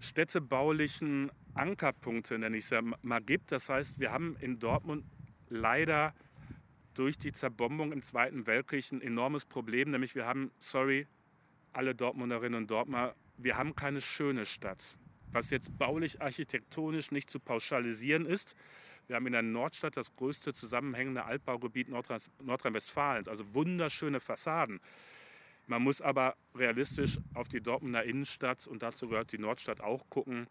städtebaulichen 0.00 1.30
Ankerpunkte, 1.54 2.38
nenne 2.38 2.56
ich 2.56 2.64
es 2.64 2.70
ja 2.70 2.82
mal, 2.82 3.20
gibt. 3.20 3.52
Das 3.52 3.68
heißt, 3.68 3.98
wir 3.98 4.12
haben 4.12 4.36
in 4.40 4.58
Dortmund 4.58 5.04
leider 5.48 6.14
durch 6.94 7.18
die 7.18 7.32
Zerbombung 7.32 7.92
im 7.92 8.02
Zweiten 8.02 8.46
Weltkrieg 8.46 8.90
ein 8.92 9.00
enormes 9.00 9.44
Problem, 9.44 9.90
nämlich 9.90 10.14
wir 10.14 10.26
haben, 10.26 10.52
sorry, 10.58 11.06
alle 11.72 11.94
Dortmunderinnen 11.94 12.54
und 12.62 12.70
Dortmunder, 12.70 13.14
wir 13.36 13.56
haben 13.56 13.74
keine 13.74 14.00
schöne 14.00 14.46
Stadt. 14.46 14.96
Was 15.34 15.50
jetzt 15.50 15.76
baulich, 15.76 16.22
architektonisch 16.22 17.10
nicht 17.10 17.28
zu 17.28 17.40
pauschalisieren 17.40 18.24
ist. 18.24 18.54
Wir 19.08 19.16
haben 19.16 19.26
in 19.26 19.32
der 19.32 19.42
Nordstadt 19.42 19.96
das 19.96 20.14
größte 20.14 20.54
zusammenhängende 20.54 21.24
Altbaugebiet 21.24 21.88
Nordrhein-Westfalens, 21.88 23.26
also 23.26 23.52
wunderschöne 23.52 24.20
Fassaden. 24.20 24.78
Man 25.66 25.82
muss 25.82 26.00
aber 26.00 26.36
realistisch 26.54 27.18
auf 27.34 27.48
die 27.48 27.60
Dortmunder 27.60 28.04
Innenstadt 28.04 28.68
und 28.68 28.84
dazu 28.84 29.08
gehört 29.08 29.32
die 29.32 29.38
Nordstadt 29.38 29.80
auch 29.80 30.08
gucken. 30.08 30.46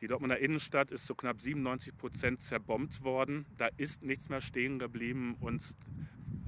Die 0.00 0.08
Dortmunder 0.08 0.40
Innenstadt 0.40 0.90
ist 0.90 1.06
zu 1.06 1.14
knapp 1.14 1.40
97 1.40 1.96
Prozent 1.96 2.42
zerbombt 2.42 3.04
worden. 3.04 3.46
Da 3.56 3.68
ist 3.76 4.02
nichts 4.02 4.28
mehr 4.28 4.40
stehen 4.40 4.80
geblieben 4.80 5.36
und 5.38 5.76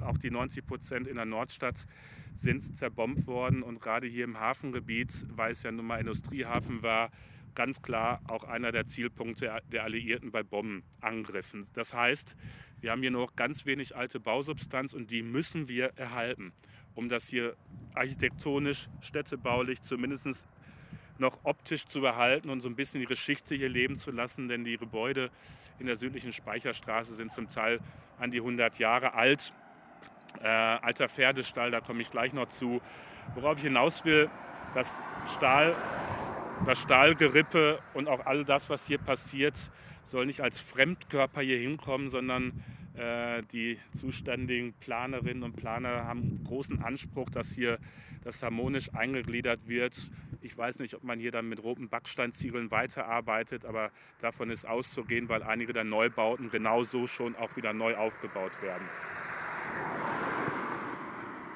auch 0.00 0.18
die 0.18 0.32
90 0.32 0.66
Prozent 0.66 1.06
in 1.06 1.14
der 1.14 1.26
Nordstadt 1.26 1.86
sind 2.34 2.76
zerbombt 2.76 3.28
worden. 3.28 3.62
Und 3.62 3.80
gerade 3.80 4.08
hier 4.08 4.24
im 4.24 4.40
Hafengebiet, 4.40 5.26
weil 5.28 5.52
es 5.52 5.62
ja 5.62 5.70
nun 5.70 5.86
mal 5.86 6.00
Industriehafen 6.00 6.82
war, 6.82 7.10
ganz 7.58 7.82
klar 7.82 8.20
auch 8.28 8.44
einer 8.44 8.70
der 8.70 8.86
Zielpunkte 8.86 9.60
der 9.72 9.82
Alliierten 9.82 10.30
bei 10.30 10.44
Bombenangriffen. 10.44 11.66
Das 11.74 11.92
heißt, 11.92 12.36
wir 12.80 12.92
haben 12.92 13.00
hier 13.00 13.10
noch 13.10 13.34
ganz 13.34 13.66
wenig 13.66 13.96
alte 13.96 14.20
Bausubstanz 14.20 14.94
und 14.94 15.10
die 15.10 15.24
müssen 15.24 15.68
wir 15.68 15.86
erhalten, 15.96 16.52
um 16.94 17.08
das 17.08 17.26
hier 17.26 17.56
architektonisch, 17.96 18.86
städtebaulich 19.00 19.82
zumindest 19.82 20.46
noch 21.18 21.36
optisch 21.42 21.86
zu 21.86 22.00
behalten 22.00 22.48
und 22.48 22.60
so 22.60 22.68
ein 22.68 22.76
bisschen 22.76 23.00
die 23.00 23.08
Geschichte 23.08 23.56
hier 23.56 23.68
leben 23.68 23.98
zu 23.98 24.12
lassen, 24.12 24.46
denn 24.46 24.62
die 24.62 24.76
Gebäude 24.76 25.28
in 25.80 25.86
der 25.86 25.96
südlichen 25.96 26.32
Speicherstraße 26.32 27.16
sind 27.16 27.32
zum 27.32 27.48
Teil 27.48 27.80
an 28.20 28.30
die 28.30 28.38
100 28.38 28.78
Jahre 28.78 29.14
alt. 29.14 29.52
Äh, 30.40 30.46
alter 30.46 31.08
Pferdestall, 31.08 31.72
da 31.72 31.80
komme 31.80 32.02
ich 32.02 32.10
gleich 32.10 32.32
noch 32.32 32.50
zu. 32.50 32.80
Worauf 33.34 33.56
ich 33.56 33.64
hinaus 33.64 34.04
will, 34.04 34.30
das 34.74 35.00
Stahl, 35.34 35.74
das 36.66 36.80
Stahlgerippe 36.80 37.80
und 37.94 38.08
auch 38.08 38.26
all 38.26 38.44
das, 38.44 38.70
was 38.70 38.86
hier 38.86 38.98
passiert, 38.98 39.70
soll 40.04 40.26
nicht 40.26 40.40
als 40.40 40.60
Fremdkörper 40.60 41.40
hier 41.40 41.58
hinkommen, 41.58 42.08
sondern 42.08 42.64
äh, 42.94 43.42
die 43.52 43.78
zuständigen 43.96 44.72
Planerinnen 44.80 45.42
und 45.42 45.56
Planer 45.56 46.04
haben 46.04 46.42
großen 46.44 46.82
Anspruch, 46.82 47.30
dass 47.30 47.52
hier 47.52 47.78
das 48.24 48.42
harmonisch 48.42 48.92
eingegliedert 48.94 49.68
wird. 49.68 49.96
Ich 50.40 50.56
weiß 50.56 50.80
nicht, 50.80 50.94
ob 50.94 51.04
man 51.04 51.18
hier 51.18 51.30
dann 51.30 51.48
mit 51.48 51.62
roten 51.62 51.88
Backsteinziegeln 51.88 52.70
weiterarbeitet, 52.70 53.64
aber 53.64 53.90
davon 54.20 54.50
ist 54.50 54.66
auszugehen, 54.66 55.28
weil 55.28 55.42
einige 55.42 55.72
der 55.72 55.84
Neubauten 55.84 56.50
genauso 56.50 57.06
schon 57.06 57.36
auch 57.36 57.56
wieder 57.56 57.72
neu 57.72 57.96
aufgebaut 57.96 58.60
werden. 58.62 58.86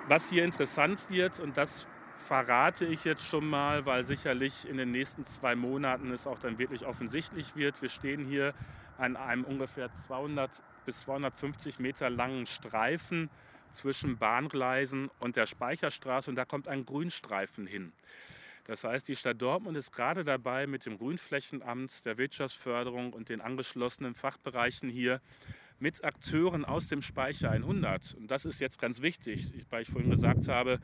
Was 0.08 0.30
hier 0.30 0.44
interessant 0.44 0.98
wird, 1.08 1.40
und 1.40 1.56
das 1.56 1.86
verrate 2.22 2.86
ich 2.86 3.04
jetzt 3.04 3.26
schon 3.26 3.48
mal, 3.48 3.84
weil 3.84 4.04
sicherlich 4.04 4.68
in 4.68 4.76
den 4.76 4.90
nächsten 4.90 5.24
zwei 5.24 5.54
Monaten 5.54 6.10
es 6.10 6.26
auch 6.26 6.38
dann 6.38 6.58
wirklich 6.58 6.86
offensichtlich 6.86 7.56
wird. 7.56 7.82
Wir 7.82 7.88
stehen 7.88 8.24
hier 8.24 8.54
an 8.96 9.16
einem 9.16 9.44
ungefähr 9.44 9.92
200 9.92 10.62
bis 10.86 11.00
250 11.00 11.78
Meter 11.78 12.08
langen 12.08 12.46
Streifen 12.46 13.28
zwischen 13.70 14.18
Bahngleisen 14.18 15.10
und 15.18 15.36
der 15.36 15.46
Speicherstraße 15.46 16.30
und 16.30 16.36
da 16.36 16.44
kommt 16.44 16.68
ein 16.68 16.84
Grünstreifen 16.84 17.66
hin. 17.66 17.92
Das 18.64 18.84
heißt, 18.84 19.08
die 19.08 19.16
Stadt 19.16 19.42
Dortmund 19.42 19.76
ist 19.76 19.90
gerade 19.90 20.22
dabei, 20.22 20.68
mit 20.68 20.86
dem 20.86 20.98
Grünflächenamt, 20.98 22.06
der 22.06 22.16
Wirtschaftsförderung 22.16 23.12
und 23.12 23.28
den 23.28 23.40
angeschlossenen 23.40 24.14
Fachbereichen 24.14 24.88
hier 24.88 25.20
mit 25.82 26.04
Akteuren 26.04 26.64
aus 26.64 26.86
dem 26.86 27.02
Speicher 27.02 27.50
100. 27.50 28.14
Und 28.14 28.30
das 28.30 28.44
ist 28.44 28.60
jetzt 28.60 28.80
ganz 28.80 29.02
wichtig, 29.02 29.52
weil 29.68 29.82
ich 29.82 29.88
vorhin 29.88 30.10
gesagt 30.10 30.46
habe, 30.46 30.78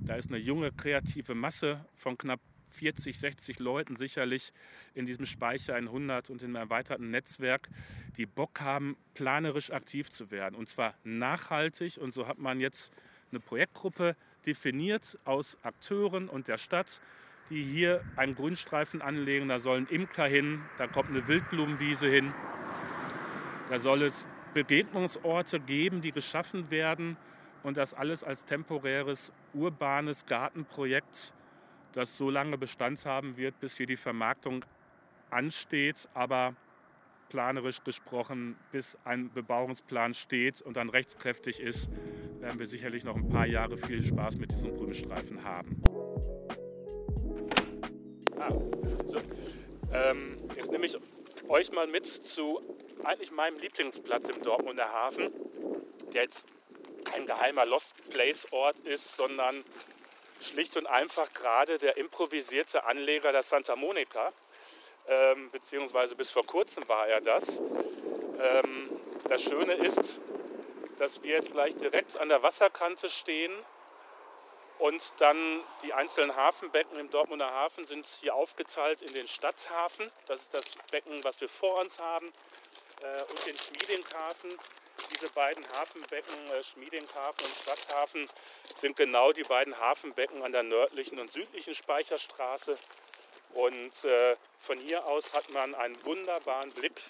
da 0.00 0.16
ist 0.16 0.28
eine 0.28 0.36
junge 0.36 0.70
kreative 0.70 1.34
Masse 1.34 1.82
von 1.94 2.18
knapp 2.18 2.40
40, 2.68 3.18
60 3.18 3.58
Leuten 3.58 3.96
sicherlich 3.96 4.52
in 4.92 5.06
diesem 5.06 5.24
Speicher 5.24 5.76
100 5.76 6.28
und 6.28 6.42
im 6.42 6.56
erweiterten 6.56 7.10
Netzwerk, 7.10 7.70
die 8.18 8.26
Bock 8.26 8.60
haben, 8.60 8.98
planerisch 9.14 9.70
aktiv 9.70 10.10
zu 10.10 10.30
werden. 10.30 10.56
Und 10.56 10.68
zwar 10.68 10.94
nachhaltig. 11.04 11.96
Und 11.96 12.12
so 12.12 12.26
hat 12.26 12.38
man 12.38 12.60
jetzt 12.60 12.92
eine 13.30 13.40
Projektgruppe 13.40 14.14
definiert 14.44 15.18
aus 15.24 15.56
Akteuren 15.62 16.28
und 16.28 16.48
der 16.48 16.58
Stadt, 16.58 17.00
die 17.48 17.62
hier 17.62 18.04
einen 18.16 18.34
Grünstreifen 18.34 19.00
anlegen. 19.00 19.48
Da 19.48 19.58
sollen 19.58 19.86
Imker 19.86 20.26
hin, 20.26 20.60
da 20.76 20.86
kommt 20.86 21.08
eine 21.08 21.26
Wildblumenwiese 21.28 22.08
hin. 22.08 22.34
Da 23.70 23.78
soll 23.78 24.02
es 24.02 24.26
Begegnungsorte 24.54 25.60
geben, 25.60 26.00
die 26.00 26.12
geschaffen 26.12 26.70
werden 26.70 27.16
und 27.62 27.76
das 27.76 27.92
alles 27.92 28.24
als 28.24 28.44
temporäres 28.44 29.32
urbanes 29.52 30.24
Gartenprojekt 30.26 31.34
das 31.92 32.18
so 32.18 32.28
lange 32.28 32.58
Bestand 32.58 33.04
haben 33.06 33.36
wird, 33.36 33.60
bis 33.60 33.76
hier 33.76 33.86
die 33.86 33.96
Vermarktung 33.96 34.64
ansteht, 35.30 36.08
aber 36.12 36.54
planerisch 37.28 37.82
gesprochen, 37.82 38.56
bis 38.72 38.98
ein 39.04 39.32
Bebauungsplan 39.32 40.14
steht 40.14 40.60
und 40.62 40.76
dann 40.76 40.88
rechtskräftig 40.88 41.60
ist, 41.60 41.88
werden 42.40 42.58
wir 42.58 42.66
sicherlich 42.66 43.04
noch 43.04 43.16
ein 43.16 43.28
paar 43.28 43.46
Jahre 43.46 43.76
viel 43.76 44.02
Spaß 44.02 44.36
mit 44.36 44.52
diesem 44.52 44.76
Grünstreifen 44.76 45.42
haben. 45.42 45.80
Ah, 48.38 48.50
so. 49.06 49.18
ähm, 49.92 50.36
jetzt 50.56 50.70
nehme 50.70 50.86
ich 50.86 50.96
euch 51.48 51.72
mal 51.72 51.86
mit 51.86 52.06
zu 52.06 52.60
eigentlich 53.06 53.30
meinem 53.30 53.58
Lieblingsplatz 53.58 54.28
im 54.28 54.42
Dortmunder 54.42 54.92
Hafen, 54.92 55.30
der 56.12 56.22
jetzt 56.22 56.46
kein 57.04 57.26
geheimer 57.26 57.64
Lost 57.66 57.94
Place 58.10 58.52
Ort 58.52 58.80
ist, 58.80 59.16
sondern 59.16 59.64
schlicht 60.40 60.76
und 60.76 60.86
einfach 60.86 61.32
gerade 61.32 61.78
der 61.78 61.96
improvisierte 61.96 62.84
Anleger 62.84 63.32
der 63.32 63.42
Santa 63.42 63.76
Monica, 63.76 64.32
ähm, 65.06 65.50
beziehungsweise 65.50 66.16
bis 66.16 66.30
vor 66.30 66.44
kurzem 66.44 66.86
war 66.88 67.06
er 67.08 67.20
das. 67.20 67.60
Ähm, 68.40 69.00
das 69.28 69.42
Schöne 69.42 69.74
ist, 69.74 70.20
dass 70.98 71.22
wir 71.22 71.34
jetzt 71.36 71.52
gleich 71.52 71.76
direkt 71.76 72.16
an 72.16 72.28
der 72.28 72.42
Wasserkante 72.42 73.10
stehen 73.10 73.52
und 74.78 75.02
dann 75.18 75.62
die 75.82 75.92
einzelnen 75.92 76.34
Hafenbecken 76.34 76.98
im 76.98 77.10
Dortmunder 77.10 77.50
Hafen 77.50 77.86
sind 77.86 78.06
hier 78.20 78.34
aufgeteilt 78.34 79.02
in 79.02 79.12
den 79.12 79.28
Stadthafen. 79.28 80.10
Das 80.26 80.40
ist 80.40 80.54
das 80.54 80.64
Becken, 80.90 81.22
was 81.22 81.40
wir 81.40 81.48
vor 81.48 81.80
uns 81.80 81.98
haben, 81.98 82.32
und 83.28 83.46
den 83.46 83.56
Schmiedinghafen 83.56 84.58
diese 85.12 85.30
beiden 85.30 85.64
Hafenbecken, 85.72 86.50
äh, 86.50 86.62
Schmiedinghafen 86.62 87.46
und 87.46 87.54
Stadthafen, 87.54 88.26
sind 88.80 88.96
genau 88.96 89.32
die 89.32 89.42
beiden 89.42 89.78
Hafenbecken 89.78 90.42
an 90.42 90.52
der 90.52 90.62
nördlichen 90.62 91.18
und 91.18 91.32
südlichen 91.32 91.74
Speicherstraße. 91.74 92.76
Und 93.54 94.04
äh, 94.04 94.36
von 94.60 94.78
hier 94.78 95.06
aus 95.06 95.32
hat 95.32 95.48
man 95.50 95.74
einen 95.74 96.04
wunderbaren 96.04 96.70
Blick 96.72 97.00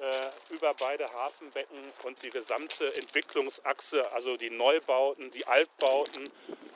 äh, 0.00 0.54
über 0.54 0.74
beide 0.74 1.12
Hafenbecken 1.12 1.78
und 2.04 2.22
die 2.22 2.30
gesamte 2.30 2.92
Entwicklungsachse, 2.96 4.12
also 4.12 4.36
die 4.36 4.50
Neubauten, 4.50 5.30
die 5.30 5.46
Altbauten 5.46 6.28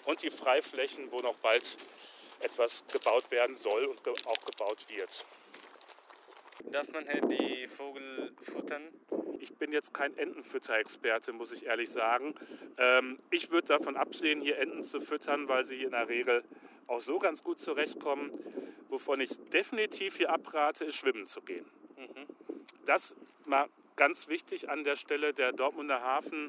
und 0.05 0.23
die 0.23 0.31
Freiflächen, 0.31 1.11
wo 1.11 1.21
noch 1.21 1.37
bald 1.37 1.77
etwas 2.41 2.85
gebaut 2.93 3.31
werden 3.31 3.57
soll 3.57 3.87
und 3.87 4.05
ge 4.05 4.13
auch 4.27 4.45
gebaut 4.45 4.89
wird. 4.89 5.25
Darf 6.71 6.93
man 6.93 7.07
hier 7.09 7.21
die 7.23 7.67
Vogel 7.67 8.33
futtern? 8.43 8.83
Ich 9.41 9.55
bin 9.57 9.73
jetzt 9.73 9.93
kein 9.93 10.17
Entenfütterexperte, 10.17 11.33
muss 11.33 11.53
ich 11.53 11.67
ehrlich 11.67 11.91
sagen. 11.91 12.35
Ähm, 12.79 13.17
ich 13.31 13.51
würde 13.51 13.69
davon 13.69 13.97
absehen, 13.97 14.41
hier 14.41 14.59
Enten 14.59 14.85
zu 14.85 15.01
füttern, 15.01 15.49
weil 15.49 15.65
sie 15.65 15.83
in 15.83 15.91
der 15.91 16.09
Regel 16.09 16.45
auch 16.87 17.01
so 17.01 17.19
ganz 17.19 17.43
gut 17.43 17.59
zurechtkommen. 17.59 18.31
Wovon 18.89 19.21
ich 19.21 19.31
definitiv 19.51 20.17
hier 20.17 20.31
abrate, 20.31 20.85
ist 20.85 20.97
schwimmen 20.97 21.27
zu 21.27 21.41
gehen. 21.43 21.67
Mhm. 21.97 22.27
Das 22.85 23.17
mal 23.47 23.69
ganz 23.97 24.29
wichtig 24.29 24.71
an 24.71 24.85
der 24.85 24.97
Stelle. 24.97 25.35
Der 25.35 25.53
Dortmunder 25.53 26.01
Hafen 26.01 26.47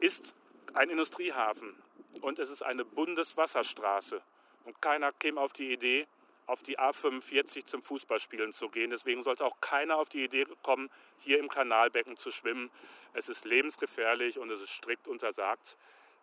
ist 0.00 0.36
ein 0.74 0.90
Industriehafen 0.90 1.74
und 2.20 2.38
es 2.38 2.50
ist 2.50 2.62
eine 2.62 2.84
Bundeswasserstraße. 2.84 4.20
Und 4.64 4.82
keiner 4.82 5.12
käme 5.12 5.40
auf 5.40 5.52
die 5.52 5.72
Idee, 5.72 6.06
auf 6.48 6.62
die 6.62 6.78
A45 6.78 7.66
zum 7.66 7.82
Fußballspielen 7.82 8.52
zu 8.52 8.70
gehen. 8.70 8.90
Deswegen 8.90 9.22
sollte 9.22 9.44
auch 9.44 9.60
keiner 9.60 9.98
auf 9.98 10.08
die 10.08 10.24
Idee 10.24 10.46
kommen, 10.62 10.90
hier 11.18 11.38
im 11.38 11.48
Kanalbecken 11.48 12.16
zu 12.16 12.30
schwimmen. 12.30 12.70
Es 13.12 13.28
ist 13.28 13.44
lebensgefährlich 13.44 14.38
und 14.38 14.50
es 14.50 14.60
ist 14.60 14.70
strikt 14.70 15.06
untersagt. 15.08 15.76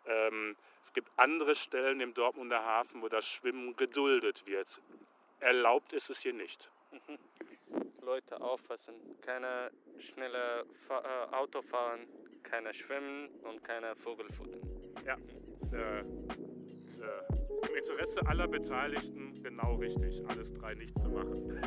Ähm, 0.08 0.56
es 0.84 0.94
gibt 0.94 1.12
andere 1.16 1.56
Stellen 1.56 2.02
im 2.02 2.14
Dortmunder 2.16 2.66
Hafen, 2.66 3.04
wo 3.04 3.08
das 3.08 3.28
Schwimmen 3.28 3.76
geduldet 3.76 4.48
wird. 4.48 4.82
Erlaubt 5.40 5.94
ist 5.94 6.10
es 6.10 6.20
hier 6.22 6.34
nicht. 6.34 6.72
Leute 8.02 8.42
aufpassen, 8.42 8.96
keine 9.22 9.72
schnelle 10.00 10.66
Fa 10.88 11.02
äh, 11.02 11.36
Auto 11.36 11.62
fahren, 11.62 12.08
keine 12.44 12.74
schwimmen 12.74 13.30
und 13.44 13.64
keine 13.64 13.96
Vogel 13.96 14.32
futtern. 14.32 14.62
Ja, 15.06 15.18
ist 15.62 15.74
äh, 15.74 16.04
im 17.76 17.84
Interesse 17.84 18.26
aller 18.28 18.48
Beteiligten 18.48 19.42
genau 19.44 19.76
richtig, 19.76 20.24
alles 20.28 20.54
drei 20.54 20.76
nicht 20.76 20.98
zu 20.98 21.10
machen. 21.10 21.60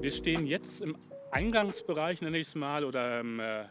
Wir 0.00 0.10
stehen 0.10 0.46
jetzt 0.46 0.82
im 0.82 0.96
Eingangsbereich, 1.30 2.20
nenne 2.20 2.38
ich 2.38 2.48
es 2.48 2.54
mal, 2.54 2.84
oder 2.84 3.20
im 3.20 3.40
äh, 3.40 3.64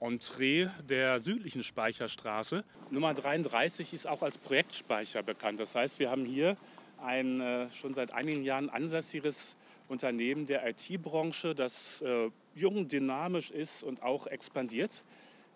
Entree 0.00 0.68
der 0.88 1.20
südlichen 1.20 1.62
Speicherstraße. 1.62 2.64
Nummer 2.90 3.12
33 3.12 3.92
ist 3.92 4.06
auch 4.06 4.22
als 4.22 4.38
Projektspeicher 4.38 5.22
bekannt. 5.22 5.60
Das 5.60 5.74
heißt, 5.74 5.98
wir 5.98 6.10
haben 6.10 6.24
hier 6.24 6.56
ein 7.02 7.40
äh, 7.40 7.70
schon 7.72 7.94
seit 7.94 8.12
einigen 8.12 8.44
Jahren 8.44 8.70
ansässiges 8.70 9.56
Unternehmen 9.88 10.46
der 10.46 10.66
IT-Branche, 10.68 11.54
das 11.54 12.02
äh, 12.02 12.30
jung, 12.54 12.88
dynamisch 12.88 13.50
ist 13.50 13.82
und 13.82 14.02
auch 14.02 14.26
expandiert. 14.26 15.02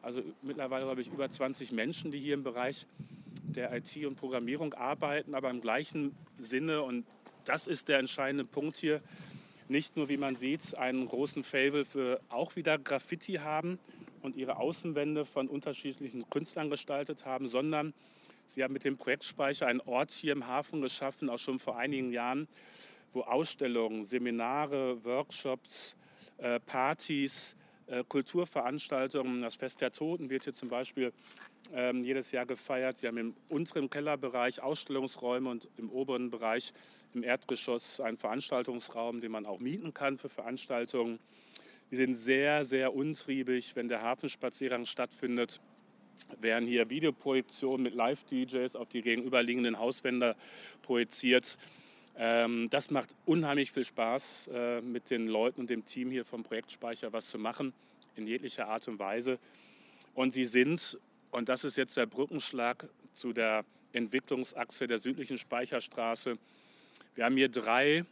Also 0.02 0.20
mittlerweile 0.42 0.86
habe 0.86 1.00
ich 1.00 1.08
über 1.08 1.30
20 1.30 1.70
Menschen, 1.70 2.10
die 2.10 2.18
hier 2.18 2.34
im 2.34 2.42
Bereich 2.42 2.86
der 3.54 3.72
IT 3.72 3.96
und 4.04 4.16
Programmierung 4.16 4.74
arbeiten, 4.74 5.34
aber 5.34 5.48
im 5.48 5.60
gleichen 5.60 6.16
Sinne. 6.38 6.82
Und 6.82 7.06
das 7.44 7.68
ist 7.68 7.88
der 7.88 8.00
entscheidende 8.00 8.44
Punkt 8.44 8.76
hier. 8.76 9.00
Nicht 9.68 9.96
nur, 9.96 10.08
wie 10.08 10.16
man 10.16 10.34
sieht, 10.34 10.76
einen 10.76 11.06
großen 11.06 11.44
Fable 11.44 11.84
für 11.84 12.20
auch 12.28 12.56
wieder 12.56 12.78
Graffiti 12.78 13.34
haben 13.34 13.78
und 14.22 14.36
ihre 14.36 14.56
Außenwände 14.56 15.24
von 15.24 15.48
unterschiedlichen 15.48 16.28
Künstlern 16.28 16.68
gestaltet 16.68 17.24
haben, 17.24 17.46
sondern 17.46 17.94
Sie 18.48 18.62
haben 18.62 18.74
mit 18.74 18.84
dem 18.84 18.98
Projektspeicher 18.98 19.66
einen 19.66 19.80
Ort 19.80 20.10
hier 20.10 20.32
im 20.32 20.46
Hafen 20.46 20.82
geschaffen, 20.82 21.30
auch 21.30 21.38
schon 21.38 21.58
vor 21.58 21.78
einigen 21.78 22.12
Jahren, 22.12 22.48
wo 23.14 23.22
Ausstellungen, 23.22 24.04
Seminare, 24.04 25.02
Workshops, 25.04 25.96
äh, 26.36 26.60
Partys, 26.60 27.56
Kulturveranstaltungen, 28.08 29.42
das 29.42 29.56
Fest 29.56 29.80
der 29.80 29.92
Toten 29.92 30.30
wird 30.30 30.44
hier 30.44 30.54
zum 30.54 30.68
Beispiel 30.68 31.12
ähm, 31.72 32.02
jedes 32.02 32.32
Jahr 32.32 32.46
gefeiert. 32.46 32.98
Sie 32.98 33.06
haben 33.06 33.18
im 33.18 33.34
unteren 33.48 33.90
Kellerbereich 33.90 34.62
Ausstellungsräume 34.62 35.50
und 35.50 35.68
im 35.76 35.90
oberen 35.90 36.30
Bereich 36.30 36.72
im 37.14 37.22
Erdgeschoss 37.22 38.00
einen 38.00 38.16
Veranstaltungsraum, 38.16 39.20
den 39.20 39.32
man 39.32 39.46
auch 39.46 39.58
mieten 39.58 39.92
kann 39.92 40.18
für 40.18 40.28
Veranstaltungen. 40.28 41.18
Sie 41.90 41.96
sind 41.96 42.14
sehr, 42.14 42.64
sehr 42.64 42.94
untriebig, 42.94 43.76
wenn 43.76 43.88
der 43.88 44.02
Hafenspaziergang 44.02 44.86
stattfindet 44.86 45.60
werden 46.40 46.66
hier 46.66 46.88
Videoprojektionen 46.88 47.82
mit 47.82 47.94
Live-DJs 47.94 48.76
auf 48.76 48.88
die 48.88 49.02
gegenüberliegenden 49.02 49.78
Hauswände 49.78 50.36
projiziert. 50.82 51.58
Ähm, 52.16 52.68
das 52.70 52.90
macht 52.90 53.14
unheimlich 53.24 53.72
viel 53.72 53.84
Spaß, 53.84 54.50
äh, 54.52 54.80
mit 54.80 55.10
den 55.10 55.26
Leuten 55.26 55.60
und 55.60 55.70
dem 55.70 55.84
Team 55.84 56.10
hier 56.10 56.24
vom 56.24 56.42
Projektspeicher 56.42 57.12
was 57.12 57.26
zu 57.26 57.38
machen, 57.38 57.72
in 58.16 58.26
jeglicher 58.26 58.68
Art 58.68 58.86
und 58.88 58.98
Weise. 58.98 59.38
Und 60.14 60.32
sie 60.32 60.44
sind, 60.44 60.98
und 61.30 61.48
das 61.48 61.64
ist 61.64 61.76
jetzt 61.76 61.96
der 61.96 62.06
Brückenschlag 62.06 62.88
zu 63.14 63.32
der 63.32 63.64
Entwicklungsachse 63.92 64.86
der 64.86 64.98
südlichen 64.98 65.38
Speicherstraße, 65.38 66.38
wir 67.14 67.24
haben 67.24 67.36
hier 67.36 67.50
drei, 67.50 68.04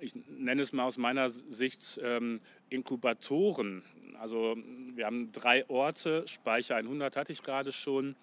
ich 0.00 0.14
nenne 0.28 0.62
es 0.62 0.72
mal 0.72 0.84
aus 0.84 0.96
meiner 0.96 1.30
Sicht, 1.30 2.00
ähm, 2.02 2.40
Inkubatoren 2.68 3.84
also 4.20 4.54
wir 4.94 5.06
haben 5.06 5.32
drei 5.32 5.68
Orte, 5.70 6.28
Speicher 6.28 6.76
100 6.76 7.16
hatte 7.16 7.32
ich 7.32 7.42
gerade 7.42 7.72
schon, 7.72 8.16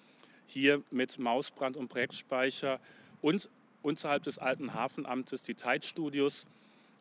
hier 0.46 0.84
mit 0.92 1.18
Mausbrand 1.18 1.76
und 1.76 1.88
Projektspeicher 1.88 2.80
und 3.20 3.50
unterhalb 3.88 4.24
des 4.24 4.38
alten 4.38 4.74
Hafenamtes 4.74 5.44
die 5.44 5.54
Tide-Studios, 5.54 6.46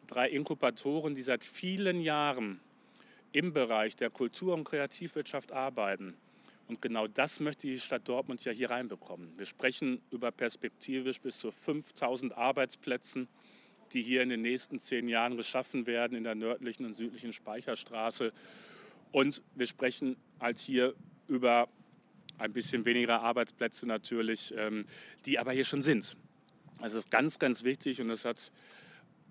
drei 0.07 0.29
Inkubatoren, 0.29 1.17
die 1.17 1.23
seit 1.23 1.45
vielen 1.45 2.01
Jahren 2.01 2.61
im 3.33 3.53
Bereich 3.53 3.97
der 3.97 4.09
Kultur- 4.09 4.55
und 4.55 4.65
Kreativwirtschaft 4.65 5.51
arbeiten. 5.51 6.15
Und 6.69 6.81
genau 6.81 7.09
das 7.09 7.41
möchte 7.41 7.67
die 7.67 7.81
Stadt 7.81 8.09
Dortmund 8.09 8.45
ja 8.45 8.53
hier 8.53 8.71
reinbekommen. 8.71 9.37
Wir 9.37 9.47
sprechen 9.47 10.01
über 10.11 10.31
perspektivisch 10.31 11.21
bis 11.21 11.39
zu 11.39 11.51
5000 11.51 12.37
Arbeitsplätzen, 12.37 13.29
die 13.93 14.03
hier 14.03 14.23
in 14.23 14.29
den 14.29 14.43
nächsten 14.43 14.79
zehn 14.79 15.09
Jahren 15.09 15.37
geschaffen 15.37 15.87
werden 15.87 16.17
in 16.17 16.25
der 16.25 16.35
nördlichen 16.37 16.87
und 16.87 16.95
südlichen 16.95 17.33
Speicherstraße. 17.33 18.33
Und 19.11 19.43
wir 19.55 19.67
sprechen 19.67 20.17
halt 20.41 20.61
hier 20.61 20.95
über 21.27 21.69
ein 22.39 22.53
bisschen 22.53 22.85
weniger 22.85 23.23
Arbeitsplätze 23.23 23.87
natürlich, 23.87 24.55
ähm, 24.57 24.87
die 25.25 25.39
aber 25.39 25.53
hier 25.53 25.65
schon 25.65 25.83
sind. 25.83 26.17
Das 26.81 26.95
ist 26.95 27.11
ganz, 27.11 27.39
ganz 27.39 27.65
wichtig 27.65 28.01
und 28.01 28.09
das 28.09 28.25
hat 28.25 28.53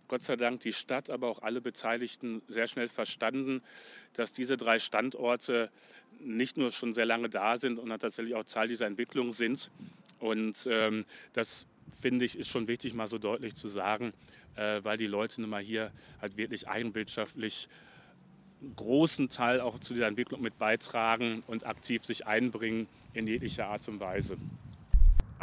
Gott 0.08 0.22
sei 0.22 0.36
Dank 0.36 0.60
die 0.62 0.74
Stadt, 0.74 1.10
aber 1.10 1.30
auch 1.30 1.42
alle 1.42 1.62
Beteiligten 1.62 2.42
sehr 2.48 2.68
schnell 2.68 2.88
verstanden, 2.88 3.62
dass 4.14 4.32
diese 4.32 4.58
drei 4.58 4.80
Standorte 4.80 5.72
nicht 6.20 6.58
nur 6.58 6.72
schon 6.72 6.94
sehr 6.94 7.06
lange 7.06 7.30
da 7.30 7.58
sind 7.58 7.80
und 7.80 7.90
tatsächlich 8.00 8.36
auch 8.36 8.44
Teil 8.44 8.68
dieser 8.68 8.86
Entwicklung 8.86 9.34
sind. 9.34 9.72
Und 10.20 10.68
ähm, 10.70 11.06
das 11.34 11.66
finde 12.00 12.26
ich 12.26 12.38
ist 12.38 12.50
schon 12.50 12.68
wichtig, 12.68 12.94
mal 12.94 13.08
so 13.08 13.18
deutlich 13.18 13.56
zu 13.56 13.68
sagen, 13.68 14.14
äh, 14.56 14.84
weil 14.84 14.98
die 14.98 15.08
Leute 15.08 15.42
nun 15.42 15.50
mal 15.50 15.62
hier 15.62 15.92
halt 16.22 16.38
wirklich 16.38 16.68
eigenwirtschaftlich 16.68 17.68
großen 18.76 19.30
Teil 19.30 19.62
auch 19.62 19.80
zu 19.80 19.94
dieser 19.94 20.08
Entwicklung 20.08 20.42
mit 20.42 20.58
beitragen 20.58 21.44
und 21.48 21.66
aktiv 21.66 22.06
sich 22.06 22.26
einbringen 22.26 22.88
in 23.14 23.28
jeglicher 23.28 23.68
Art 23.68 23.88
und 23.88 24.00
Weise. 24.00 24.38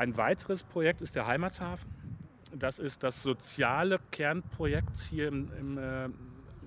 Ein 0.02 0.16
weiteres 0.16 0.64
Projekt 0.64 1.00
ist 1.00 1.14
der 1.14 1.28
Heimathafen. 1.28 1.88
Das 2.52 2.80
ist 2.80 3.04
das 3.04 3.22
soziale 3.22 4.00
Kernprojekt 4.10 4.98
hier 4.98 5.28
im, 5.28 5.48
im 5.56 5.78
äh, 5.78 6.08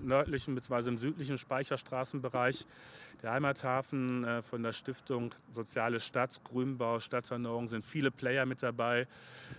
nördlichen 0.01 0.55
bzw. 0.55 0.87
im 0.87 0.97
südlichen 0.97 1.37
Speicherstraßenbereich. 1.37 2.65
Der 3.21 3.33
Heimathafen 3.33 4.23
äh, 4.23 4.41
von 4.41 4.63
der 4.63 4.71
Stiftung 4.71 5.35
Soziale 5.51 5.99
Stadt, 5.99 6.39
Grünbau, 6.45 7.01
Stadterneuerung 7.01 7.67
sind 7.67 7.83
viele 7.83 8.09
Player 8.09 8.45
mit 8.45 8.63
dabei. 8.63 9.05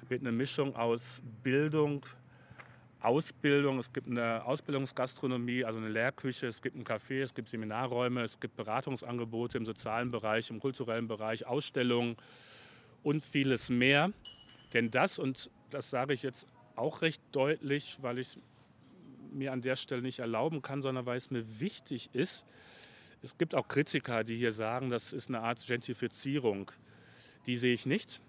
Wird 0.09 0.23
eine 0.23 0.33
Mischung 0.33 0.75
aus 0.75 1.21
Bildung, 1.43 2.07
Ausbildung, 3.03 3.79
es 3.79 3.93
gibt 3.93 4.09
eine 4.09 4.43
Ausbildungsgastronomie, 4.47 5.67
also 5.67 5.79
eine 5.81 5.91
Lehrküche, 5.91 6.47
es 6.47 6.63
gibt 6.63 6.77
ein 6.77 6.85
Café, 6.85 7.21
es 7.21 7.35
gibt 7.35 7.51
Seminarräume, 7.51 8.23
es 8.23 8.41
gibt 8.41 8.57
Beratungsangebote 8.57 9.59
im 9.59 9.67
sozialen 9.67 10.11
Bereich, 10.11 10.49
im 10.49 10.61
kulturellen 10.61 11.09
Bereich, 11.09 11.47
Ausstellungen 11.47 12.17
und 13.07 13.25
vieles 13.25 13.71
mehr. 13.71 14.13
Denn 14.75 14.91
das, 14.91 15.21
und 15.21 15.49
das 15.71 15.91
sage 15.91 16.13
ich 16.13 16.25
jetzt 16.25 16.49
auch 16.75 17.03
recht 17.03 17.23
deutlich, 17.31 17.99
weil 18.03 18.19
ich 18.19 18.37
mir 19.31 19.53
an 19.53 19.63
der 19.63 19.77
Stelle 19.77 20.03
nicht 20.03 20.19
erlauben 20.19 20.61
kann, 20.61 20.83
sondern 20.83 21.07
weil 21.07 21.17
es 21.17 21.31
mir 21.31 21.61
wichtig 21.61 22.11
ist, 22.13 22.45
es 23.23 23.39
gibt 23.39 23.55
auch 23.55 23.69
Kritiker, 23.69 24.25
die 24.25 24.37
hier 24.37 24.51
sagen, 24.51 24.91
das 24.91 25.13
ist 25.13 25.29
eine 25.29 25.41
Art 25.41 25.65
Gentrifizierung. 25.65 26.73
Die 27.47 27.57
sehe 27.57 27.75
ich 27.75 27.87
nicht. 27.87 28.21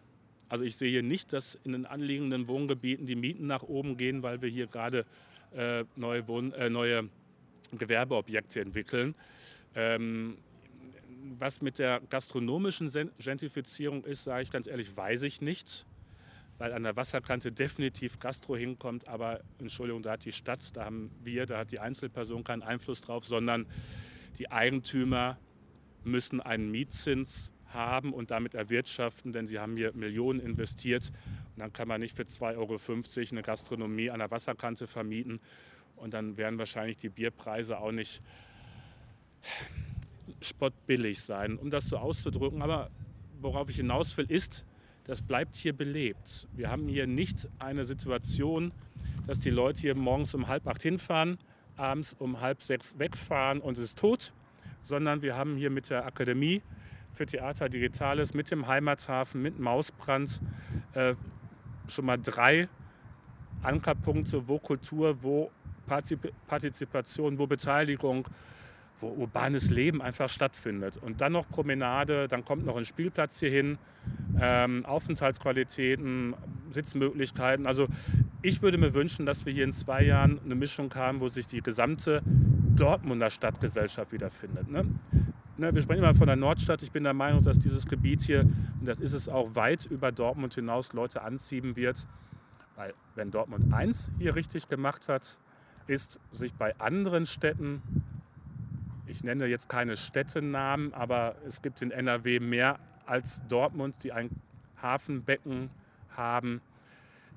Also 0.48 0.64
ich 0.64 0.78
sehe 0.78 1.02
nicht, 1.02 1.34
dass 1.34 1.56
in 1.64 1.72
den 1.72 1.88
anliegenden 1.88 2.48
Wohngebieten 2.48 3.08
die 3.08 3.16
Mieten 3.16 3.48
nach 3.48 3.64
oben 3.64 3.98
gehen, 3.98 4.22
weil 4.22 4.44
wir 4.44 4.50
hier 4.50 4.68
gerade 4.68 5.08
äh, 5.56 5.86
neue, 5.96 6.28
Wohn 6.28 6.54
äh, 6.54 6.70
neue 6.70 7.10
Gewerbeobjekte 7.76 8.62
entwickeln. 8.62 9.16
Ähm, 9.74 10.38
was 11.40 11.62
mit 11.62 11.80
der 11.80 12.02
gastronomischen 12.10 12.92
Gentrifizierung 13.20 14.04
ist, 14.04 14.24
sage 14.24 14.44
ich 14.44 14.52
ganz 14.52 14.68
ehrlich, 14.68 14.96
weiß 14.96 15.24
ich 15.24 15.42
nicht, 15.42 15.86
weil 16.58 16.74
an 16.74 16.84
der 16.84 16.96
Wasserkante 16.96 17.52
definitiv 17.52 18.20
Gastro 18.20 18.56
hinkommt, 18.56 19.08
aber 19.08 19.42
Entschuldigung, 19.60 20.02
da 20.04 20.14
hat 20.14 20.26
die 20.26 20.32
Stadt, 20.32 20.76
da 20.76 20.86
haben 20.86 21.12
wir, 21.24 21.46
da 21.46 21.60
hat 21.60 21.72
die 21.72 21.80
Einzelperson 21.80 22.44
keinen 22.44 22.64
Einfluss 22.64 23.02
drauf, 23.02 23.26
sondern 23.26 23.68
die 24.38 24.52
Eigentümer 24.52 25.38
müssen 26.04 26.42
einen 26.42 26.72
Mietzins 26.72 27.52
haben 27.74 28.14
und 28.14 28.32
damit 28.32 28.54
erwirtschaften, 28.54 29.34
denn 29.34 29.46
sie 29.46 29.60
haben 29.60 29.78
hier 29.78 29.94
Millionen 29.94 30.40
investiert. 30.40 31.12
Und 31.56 31.60
dann 31.60 31.74
kann 31.74 31.88
man 31.88 32.02
nicht 32.02 32.16
für 32.16 32.24
2,50 32.24 32.58
Euro 32.58 33.30
eine 33.32 33.42
Gastronomie 33.42 34.10
an 34.10 34.20
der 34.20 34.32
Wasserkante 34.32 34.88
vermieten. 34.88 35.40
Und 35.96 36.14
dann 36.14 36.38
werden 36.38 36.60
wahrscheinlich 36.60 36.98
die 36.98 37.10
Bierpreise 37.10 37.80
auch 37.80 37.92
nicht 37.92 38.22
spottbillig 40.42 41.22
sein, 41.22 41.58
um 41.58 41.70
das 41.70 41.90
so 41.90 41.98
auszudrücken. 41.98 42.62
Aber 42.62 42.90
worauf 43.40 43.70
ich 43.70 43.78
hinaus 43.78 44.16
will, 44.18 44.30
ist, 44.30 44.66
das 45.06 45.22
bleibt 45.22 45.56
hier 45.56 45.74
belebt. 45.74 46.48
Wir 46.54 46.70
haben 46.70 46.88
hier 46.88 47.08
nicht 47.08 47.48
eine 47.60 47.86
Situation, 47.86 48.74
dass 49.26 49.40
die 49.40 49.50
Leute 49.50 49.82
hier 49.82 49.96
morgens 49.96 50.34
um 50.34 50.48
halb 50.48 50.68
acht 50.68 50.82
hinfahren, 50.82 51.38
abends 51.76 52.16
um 52.20 52.42
halb 52.42 52.62
sechs 52.62 52.98
wegfahren 53.00 53.62
und 53.62 53.78
es 53.78 53.86
ist 53.86 53.98
tot, 53.98 54.34
sondern 54.84 55.22
wir 55.22 55.36
haben 55.36 55.56
hier 55.56 55.70
mit 55.70 55.90
der 55.90 56.06
Akademie 56.06 56.62
für 57.14 57.26
Theater 57.26 57.70
Digitales 57.70 58.34
mit 58.34 58.52
dem 58.52 58.68
Heimathafen, 58.68 59.42
mit 59.42 59.60
Mausbrand 59.60 60.42
äh, 60.94 61.16
schon 61.88 62.06
mal 62.06 62.18
drei 62.18 62.70
Ankerpunkte, 63.64 64.48
wo 64.48 64.60
Kultur, 64.60 65.24
wo 65.24 65.52
Partizipation, 66.48 67.40
wo 67.40 67.48
Beteiligung, 67.48 68.28
wo 69.00 69.10
urbanes 69.10 69.70
Leben 69.70 70.02
einfach 70.02 70.30
stattfindet. 70.30 70.98
Und 70.98 71.22
dann 71.22 71.34
noch 71.34 71.48
Promenade, 71.48 72.28
dann 72.28 72.44
kommt 72.44 72.66
noch 72.66 72.78
ein 72.78 72.86
Spielplatz 72.86 73.40
hier 73.40 73.50
hin, 73.50 73.78
ähm, 74.40 74.86
Aufenthaltsqualitäten, 74.86 76.36
Sitzmöglichkeiten. 76.70 77.68
Also 77.68 77.88
ich 78.42 78.62
würde 78.62 78.78
mir 78.78 78.94
wünschen, 78.94 79.26
dass 79.26 79.46
wir 79.46 79.54
hier 79.54 79.64
in 79.64 79.74
zwei 79.74 80.04
Jahren 80.04 80.40
eine 80.44 80.56
Mischung 80.56 80.94
haben, 80.96 81.22
wo 81.22 81.30
sich 81.30 81.48
die 81.48 81.62
gesamte 81.62 82.22
Dortmunder 82.76 83.30
Stadtgesellschaft 83.30 84.12
wiederfindet. 84.12 84.70
Ne? 84.70 84.86
Ne, 85.58 85.74
wir 85.74 85.82
sprechen 85.82 86.04
immer 86.04 86.14
von 86.14 86.28
der 86.28 86.36
Nordstadt. 86.36 86.84
Ich 86.84 86.92
bin 86.92 87.04
der 87.04 87.16
Meinung, 87.16 87.42
dass 87.42 87.58
dieses 87.58 87.88
Gebiet 87.88 88.22
hier, 88.22 88.42
und 88.42 88.86
das 88.86 89.00
ist 89.00 89.14
es 89.14 89.28
auch, 89.28 89.56
weit 89.56 89.88
über 89.88 90.12
Dortmund 90.12 90.54
hinaus 90.54 90.94
Leute 90.94 91.24
anziehen 91.24 91.76
wird. 91.76 92.06
Weil 92.76 92.94
wenn 93.16 93.32
Dortmund 93.32 93.74
eins 93.74 94.12
hier 94.20 94.36
richtig 94.36 94.70
gemacht 94.70 95.10
hat, 95.10 95.40
ist 95.88 96.20
sich 96.32 96.54
bei 96.54 96.78
anderen 96.80 97.26
Städten 97.26 97.82
ich 99.08 99.24
nenne 99.24 99.46
jetzt 99.46 99.70
keine 99.70 99.98
Städtenamen, 99.98 100.94
aber 100.94 101.36
es 101.48 101.62
gibt 101.62 101.82
in 101.82 101.92
NRW 101.92 102.40
mehr 102.40 102.80
als 103.06 103.42
Dortmund, 103.48 103.96
die 104.04 104.12
ein 104.12 104.30
Hafenbecken 104.82 105.70
haben. 106.16 106.62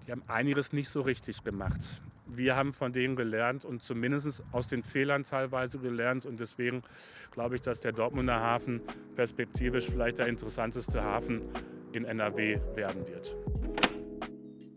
Die 0.06 0.12
haben 0.12 0.22
einiges 0.26 0.72
nicht 0.72 0.88
so 0.88 1.02
richtig 1.02 1.44
gemacht. 1.44 1.80
Wir 2.26 2.56
haben 2.56 2.72
von 2.72 2.92
denen 2.92 3.16
gelernt 3.16 3.64
und 3.64 3.82
zumindest 3.82 4.42
aus 4.52 4.68
den 4.68 4.82
Fehlern 4.82 5.24
teilweise 5.24 5.78
gelernt. 5.78 6.26
Und 6.26 6.38
deswegen 6.40 6.82
glaube 7.30 7.56
ich, 7.56 7.60
dass 7.60 7.80
der 7.80 7.92
Dortmunder 7.92 8.38
Hafen 8.38 8.80
perspektivisch 9.16 9.90
vielleicht 9.90 10.18
der 10.18 10.28
interessanteste 10.28 11.02
Hafen 11.02 11.42
in 11.92 12.04
NRW 12.04 12.60
werden 12.74 13.06
wird. 13.08 13.36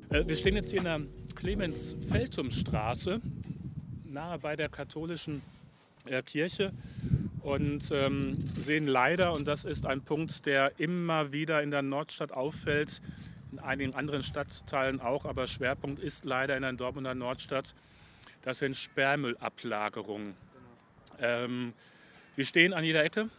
Äh, 0.09 0.27
wir 0.27 0.35
stehen 0.35 0.55
jetzt 0.55 0.71
hier 0.71 0.79
in 0.79 0.85
der 0.85 1.01
Clemens-Feltum-Straße, 1.35 3.21
nahe 4.05 4.39
bei 4.39 4.55
der 4.55 4.69
katholischen 4.69 5.41
äh, 6.05 6.21
Kirche 6.21 6.71
und 7.41 7.91
ähm, 7.91 8.37
sehen 8.59 8.87
leider, 8.87 9.33
und 9.33 9.47
das 9.47 9.65
ist 9.65 9.85
ein 9.85 10.01
Punkt, 10.01 10.45
der 10.45 10.79
immer 10.79 11.33
wieder 11.33 11.61
in 11.61 11.71
der 11.71 11.81
Nordstadt 11.81 12.31
auffällt, 12.31 13.01
in 13.51 13.59
einigen 13.59 13.93
anderen 13.93 14.23
Stadtteilen 14.23 15.01
auch, 15.01 15.25
aber 15.25 15.47
Schwerpunkt 15.47 16.01
ist 16.01 16.25
leider 16.25 16.55
in 16.55 16.63
der 16.63 16.73
Dortmunder 16.73 17.13
Nordstadt, 17.13 17.75
das 18.41 18.59
sind 18.59 18.75
Sperrmüllablagerungen. 18.75 20.35
Ähm, 21.19 21.73
wir 22.35 22.45
stehen 22.45 22.73
an 22.73 22.83
jeder 22.83 23.03
Ecke. 23.03 23.29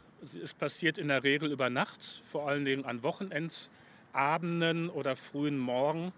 Es 0.43 0.55
passiert 0.55 0.99
in 0.99 1.09
der 1.09 1.25
Regel 1.25 1.51
über 1.51 1.69
Nacht, 1.69 2.23
vor 2.27 2.49
allen 2.49 2.65
Dingen 2.65 2.85
an 2.85 3.03
Wochenendabenden 3.03 4.89
oder 4.89 5.17
frühen 5.17 5.59
Morgen. 5.59 6.13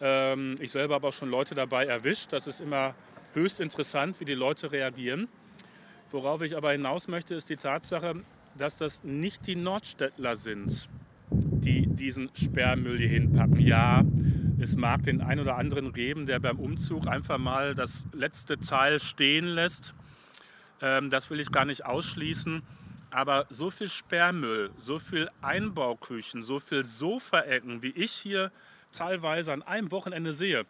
Ähm, 0.00 0.56
ich 0.60 0.70
selber 0.70 0.94
habe 0.94 1.08
auch 1.08 1.12
schon 1.12 1.28
Leute 1.28 1.54
dabei 1.54 1.84
erwischt. 1.84 2.32
Das 2.32 2.46
ist 2.46 2.60
immer 2.60 2.94
höchst 3.34 3.60
interessant, 3.60 4.20
wie 4.20 4.24
die 4.24 4.34
Leute 4.34 4.72
reagieren. 4.72 5.28
Worauf 6.14 6.42
ich 6.42 6.56
aber 6.56 6.70
hinaus 6.70 7.08
möchte, 7.08 7.34
ist 7.34 7.50
die 7.50 7.56
Tatsache, 7.56 8.14
dass 8.56 8.78
das 8.78 9.02
nicht 9.02 9.48
die 9.48 9.56
Nordstädtler 9.56 10.36
sind, 10.36 10.88
die 11.28 11.88
diesen 11.88 12.30
Sperrmüll 12.36 12.98
hier 12.98 13.08
hinpacken. 13.08 13.58
Ja, 13.58 14.04
es 14.60 14.76
mag 14.76 15.02
den 15.02 15.20
einen 15.20 15.40
oder 15.40 15.56
anderen 15.56 15.92
geben, 15.92 16.26
der 16.26 16.38
beim 16.38 16.60
Umzug 16.60 17.08
einfach 17.08 17.38
mal 17.38 17.74
das 17.74 18.04
letzte 18.12 18.60
Teil 18.60 19.00
stehen 19.00 19.46
lässt. 19.46 19.92
Ähm, 20.80 21.10
das 21.10 21.30
will 21.30 21.40
ich 21.40 21.50
gar 21.50 21.64
nicht 21.64 21.84
ausschließen. 21.84 22.62
Aber 23.10 23.46
so 23.50 23.70
viel 23.70 23.88
Sperrmüll, 23.88 24.70
so 24.80 25.00
viel 25.00 25.28
Einbauküchen, 25.42 26.44
so 26.44 26.60
viel 26.60 26.84
Sofaecken, 26.84 27.82
wie 27.82 27.90
ich 27.90 28.12
hier 28.12 28.52
teilweise 28.92 29.52
an 29.52 29.64
einem 29.64 29.90
Wochenende 29.90 30.32
sehe, 30.32 30.64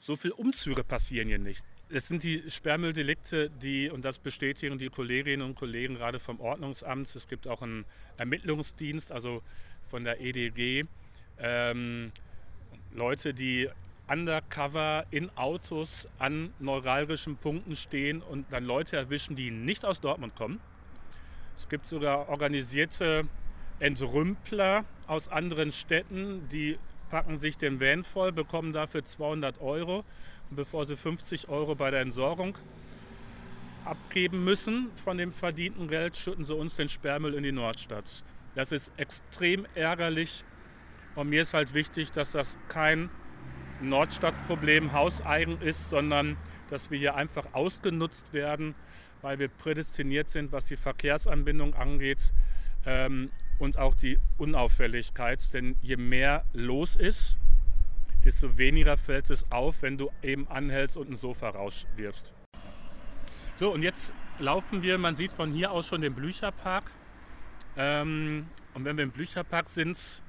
so 0.00 0.16
viel 0.16 0.32
Umzüge 0.32 0.82
passieren 0.82 1.28
hier 1.28 1.38
nicht. 1.38 1.64
Es 1.88 2.08
sind 2.08 2.24
die 2.24 2.42
Sperrmülldelikte, 2.50 3.48
die, 3.48 3.90
und 3.90 4.04
das 4.04 4.18
bestätigen 4.18 4.76
die 4.76 4.88
Kolleginnen 4.88 5.42
und 5.42 5.54
Kollegen 5.54 5.94
gerade 5.94 6.18
vom 6.18 6.40
Ordnungsamt, 6.40 7.14
es 7.14 7.28
gibt 7.28 7.46
auch 7.46 7.62
einen 7.62 7.84
Ermittlungsdienst, 8.16 9.12
also 9.12 9.40
von 9.84 10.02
der 10.02 10.20
EDG, 10.20 10.84
ähm, 11.38 12.10
Leute, 12.92 13.34
die 13.34 13.68
undercover 14.08 15.04
in 15.12 15.30
Autos 15.36 16.08
an 16.18 16.52
neuralgischen 16.58 17.36
Punkten 17.36 17.76
stehen 17.76 18.20
und 18.20 18.46
dann 18.50 18.64
Leute 18.64 18.96
erwischen, 18.96 19.36
die 19.36 19.52
nicht 19.52 19.84
aus 19.84 20.00
Dortmund 20.00 20.34
kommen. 20.34 20.60
Es 21.56 21.68
gibt 21.68 21.86
sogar 21.86 22.28
organisierte 22.28 23.28
Entrümpler 23.78 24.84
aus 25.06 25.28
anderen 25.28 25.70
Städten, 25.70 26.48
die 26.50 26.78
packen 27.10 27.38
sich 27.38 27.56
den 27.58 27.80
Van 27.80 28.02
voll, 28.02 28.32
bekommen 28.32 28.72
dafür 28.72 29.04
200 29.04 29.60
Euro 29.60 30.04
bevor 30.50 30.86
sie 30.86 30.96
50 30.96 31.48
Euro 31.48 31.74
bei 31.74 31.90
der 31.90 32.00
Entsorgung 32.00 32.56
abgeben 33.84 34.44
müssen 34.44 34.90
von 35.04 35.16
dem 35.16 35.32
verdienten 35.32 35.88
Geld, 35.88 36.16
schütten 36.16 36.44
sie 36.44 36.54
uns 36.54 36.76
den 36.76 36.88
Sperrmüll 36.88 37.34
in 37.34 37.42
die 37.44 37.52
Nordstadt. 37.52 38.24
Das 38.54 38.72
ist 38.72 38.90
extrem 38.96 39.66
ärgerlich 39.74 40.44
und 41.14 41.28
mir 41.30 41.42
ist 41.42 41.54
halt 41.54 41.72
wichtig, 41.74 42.10
dass 42.10 42.32
das 42.32 42.58
kein 42.68 43.10
Nordstadtproblem 43.80 44.92
hauseigen 44.92 45.60
ist, 45.60 45.90
sondern 45.90 46.36
dass 46.70 46.90
wir 46.90 46.98
hier 46.98 47.14
einfach 47.14 47.54
ausgenutzt 47.54 48.32
werden, 48.32 48.74
weil 49.22 49.38
wir 49.38 49.48
prädestiniert 49.48 50.28
sind, 50.28 50.52
was 50.52 50.66
die 50.66 50.76
Verkehrsanbindung 50.76 51.74
angeht 51.74 52.32
ähm, 52.84 53.30
und 53.58 53.78
auch 53.78 53.94
die 53.94 54.18
Unauffälligkeit. 54.38 55.52
Denn 55.52 55.76
je 55.80 55.96
mehr 55.96 56.44
los 56.52 56.96
ist, 56.96 57.36
desto 58.26 58.58
weniger 58.58 58.96
fällt 58.96 59.30
es 59.30 59.46
auf, 59.52 59.82
wenn 59.82 59.96
du 59.96 60.10
eben 60.20 60.48
anhältst 60.48 60.96
und 60.96 61.08
ein 61.08 61.16
Sofa 61.16 61.50
rauswirfst. 61.50 62.32
So, 63.58 63.72
und 63.72 63.82
jetzt 63.82 64.12
laufen 64.40 64.82
wir, 64.82 64.98
man 64.98 65.14
sieht 65.14 65.32
von 65.32 65.52
hier 65.52 65.70
aus 65.70 65.86
schon 65.86 66.00
den 66.00 66.12
Blücherpark. 66.12 66.90
Ähm, 67.76 68.48
und 68.74 68.84
wenn 68.84 68.96
wir 68.96 69.04
im 69.04 69.12
Blücherpark 69.12 69.68
sind, 69.68 70.22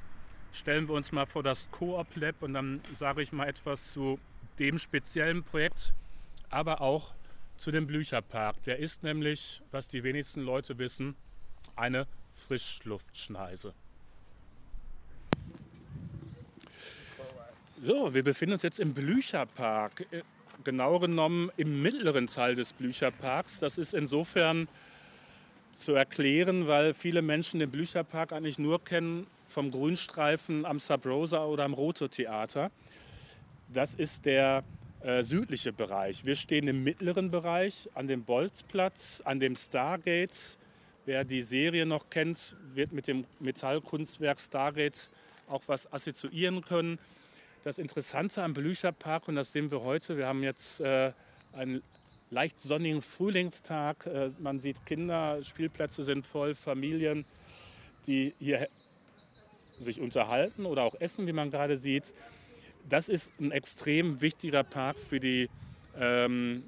stellen 0.52 0.88
wir 0.88 0.94
uns 0.94 1.12
mal 1.12 1.26
vor 1.26 1.42
das 1.42 1.70
Coop 1.72 2.16
Lab 2.16 2.44
und 2.44 2.54
dann 2.54 2.82
sage 2.94 3.24
ich 3.24 3.32
mal 3.32 3.48
etwas 3.48 3.92
zu 3.92 4.20
dem 4.60 4.78
speziellen 4.78 5.44
Projekt, 5.44 5.92
aber 6.52 6.82
auch 6.82 7.16
zu 7.58 7.72
dem 7.72 7.88
Blücherpark. 7.88 8.62
Der 8.64 8.78
ist 8.78 9.02
nämlich, 9.02 9.64
was 9.72 9.88
die 9.88 10.04
wenigsten 10.04 10.42
Leute 10.42 10.78
wissen, 10.78 11.16
eine 11.76 12.06
Frischluftschneise. 12.34 13.74
So, 17.84 18.12
wir 18.12 18.24
befinden 18.24 18.54
uns 18.54 18.64
jetzt 18.64 18.80
im 18.80 18.96
Blücherpark. 18.96 20.08
Genau 20.64 20.98
genommen 20.98 21.52
im 21.58 21.84
mittleren 21.84 22.26
Teil 22.26 22.56
des 22.56 22.74
Blücherparks. 22.74 23.60
Das 23.60 23.78
ist 23.78 23.94
insofern 23.94 24.68
zu 25.78 25.94
erklären, 25.94 26.68
weil 26.68 26.96
viele 26.96 27.22
Menschen 27.22 27.60
den 27.60 27.70
Blücherpark 27.70 28.34
eigentlich 28.34 28.58
nur 28.58 28.84
kennen 28.84 29.28
vom 29.48 29.70
Grünstreifen 29.70 30.66
am 30.66 30.80
Sabrosa 30.80 31.46
oder 31.46 31.66
am 31.66 31.76
Roto 31.76 32.08
Theater. 32.08 32.72
Das 33.72 33.94
ist 33.94 34.26
der 34.26 34.64
äh, 35.02 35.22
südliche 35.22 35.72
Bereich. 35.72 36.26
Wir 36.26 36.36
stehen 36.36 36.68
im 36.68 36.84
mittleren 36.84 37.30
Bereich 37.30 37.88
an 37.94 38.08
dem 38.08 38.24
Bolzplatz, 38.24 39.22
an 39.24 39.40
dem 39.40 39.56
Stargate. 39.56 40.58
Wer 41.06 41.24
die 41.24 41.44
Serie 41.44 41.86
noch 41.86 42.10
kennt, 42.10 42.56
wird 42.74 42.92
mit 42.92 43.06
dem 43.06 43.26
Metallkunstwerk 43.40 44.40
Stargate 44.40 45.12
auch 45.48 45.62
was 45.68 45.94
assoziieren 45.94 46.62
können. 46.62 46.98
Das 47.68 47.80
Interessante 47.80 48.42
am 48.44 48.54
Blücherpark, 48.54 49.28
und 49.28 49.36
das 49.36 49.52
sehen 49.52 49.72
wir 49.72 49.82
heute, 49.82 50.16
wir 50.16 50.26
haben 50.26 50.42
jetzt 50.42 50.80
äh, 50.80 51.12
einen 51.52 51.84
leicht 52.30 52.62
sonnigen 52.62 53.02
Frühlingstag. 53.02 54.06
Äh, 54.06 54.30
man 54.40 54.62
sieht 54.62 54.86
Kinder, 54.86 55.44
Spielplätze 55.44 56.06
sind 56.06 56.26
voll, 56.26 56.56
Familien, 56.56 57.26
die 58.06 58.34
hier 58.40 58.70
sich 59.82 60.00
unterhalten 60.00 60.66
oder 60.66 60.84
auch 60.84 60.96
essen, 61.02 61.28
wie 61.28 61.34
man 61.34 61.52
gerade 61.52 61.76
sieht. 61.76 62.14
Das 62.88 63.10
ist 63.10 63.34
ein 63.38 63.52
extrem 63.52 64.22
wichtiger 64.22 64.64
Park 64.64 64.98
für 64.98 65.20
die 65.20 65.50
ähm, 66.00 66.64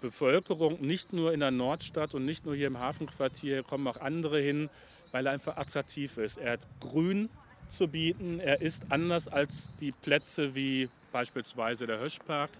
Bevölkerung, 0.00 0.80
nicht 0.80 1.12
nur 1.12 1.34
in 1.34 1.40
der 1.40 1.50
Nordstadt 1.50 2.14
und 2.14 2.24
nicht 2.24 2.46
nur 2.46 2.54
hier 2.54 2.68
im 2.68 2.78
Hafenquartier, 2.78 3.54
hier 3.54 3.64
kommen 3.64 3.88
auch 3.88 4.00
andere 4.00 4.40
hin, 4.40 4.70
weil 5.10 5.26
er 5.26 5.32
einfach 5.32 5.56
attraktiv 5.56 6.16
ist. 6.16 6.36
Er 6.36 6.52
hat 6.52 6.68
Grün, 6.78 7.28
zu 7.70 7.88
bieten. 7.88 8.40
Er 8.40 8.60
ist 8.60 8.90
anders 8.90 9.28
als 9.28 9.70
die 9.80 9.92
Plätze 9.92 10.54
wie 10.54 10.88
beispielsweise 11.12 11.86
der 11.86 12.00
Höschpark 12.00 12.50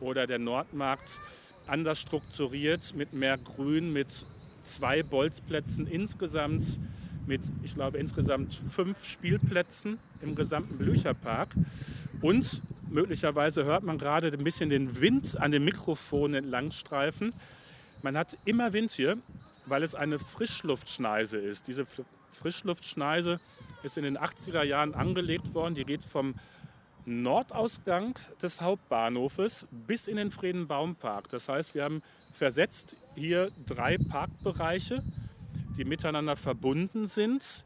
oder 0.00 0.26
der 0.26 0.38
Nordmarkt 0.38 1.20
anders 1.66 2.00
strukturiert 2.00 2.94
mit 2.94 3.12
mehr 3.12 3.38
Grün, 3.38 3.92
mit 3.92 4.26
zwei 4.62 5.02
Bolzplätzen 5.02 5.86
insgesamt, 5.86 6.78
mit, 7.26 7.40
ich 7.62 7.74
glaube, 7.74 7.98
insgesamt 7.98 8.54
fünf 8.70 9.04
Spielplätzen 9.04 9.98
im 10.20 10.34
gesamten 10.34 10.76
Blücherpark. 10.76 11.54
Und 12.20 12.62
möglicherweise 12.90 13.64
hört 13.64 13.82
man 13.82 13.98
gerade 13.98 14.28
ein 14.28 14.44
bisschen 14.44 14.70
den 14.70 15.00
Wind 15.00 15.40
an 15.40 15.52
den 15.52 15.64
Mikrofonen 15.64 16.44
entlangstreifen. 16.44 17.32
Man 18.02 18.16
hat 18.16 18.36
immer 18.44 18.72
Wind 18.72 18.92
hier, 18.92 19.18
weil 19.66 19.82
es 19.82 19.94
eine 19.94 20.18
Frischluftschneise 20.18 21.38
ist. 21.38 21.66
Diese 21.68 21.86
Frischluftschneise 22.34 23.40
ist 23.82 23.96
in 23.96 24.04
den 24.04 24.18
80er 24.18 24.62
Jahren 24.62 24.94
angelegt 24.94 25.54
worden. 25.54 25.74
Die 25.74 25.84
geht 25.84 26.02
vom 26.02 26.34
Nordausgang 27.06 28.18
des 28.42 28.60
Hauptbahnhofes 28.60 29.66
bis 29.86 30.08
in 30.08 30.16
den 30.16 30.30
Friedenbaumpark. 30.30 31.28
Das 31.28 31.48
heißt, 31.48 31.74
wir 31.74 31.84
haben 31.84 32.02
versetzt 32.32 32.96
hier 33.14 33.50
drei 33.66 33.98
Parkbereiche, 33.98 35.02
die 35.76 35.84
miteinander 35.84 36.36
verbunden 36.36 37.06
sind. 37.06 37.64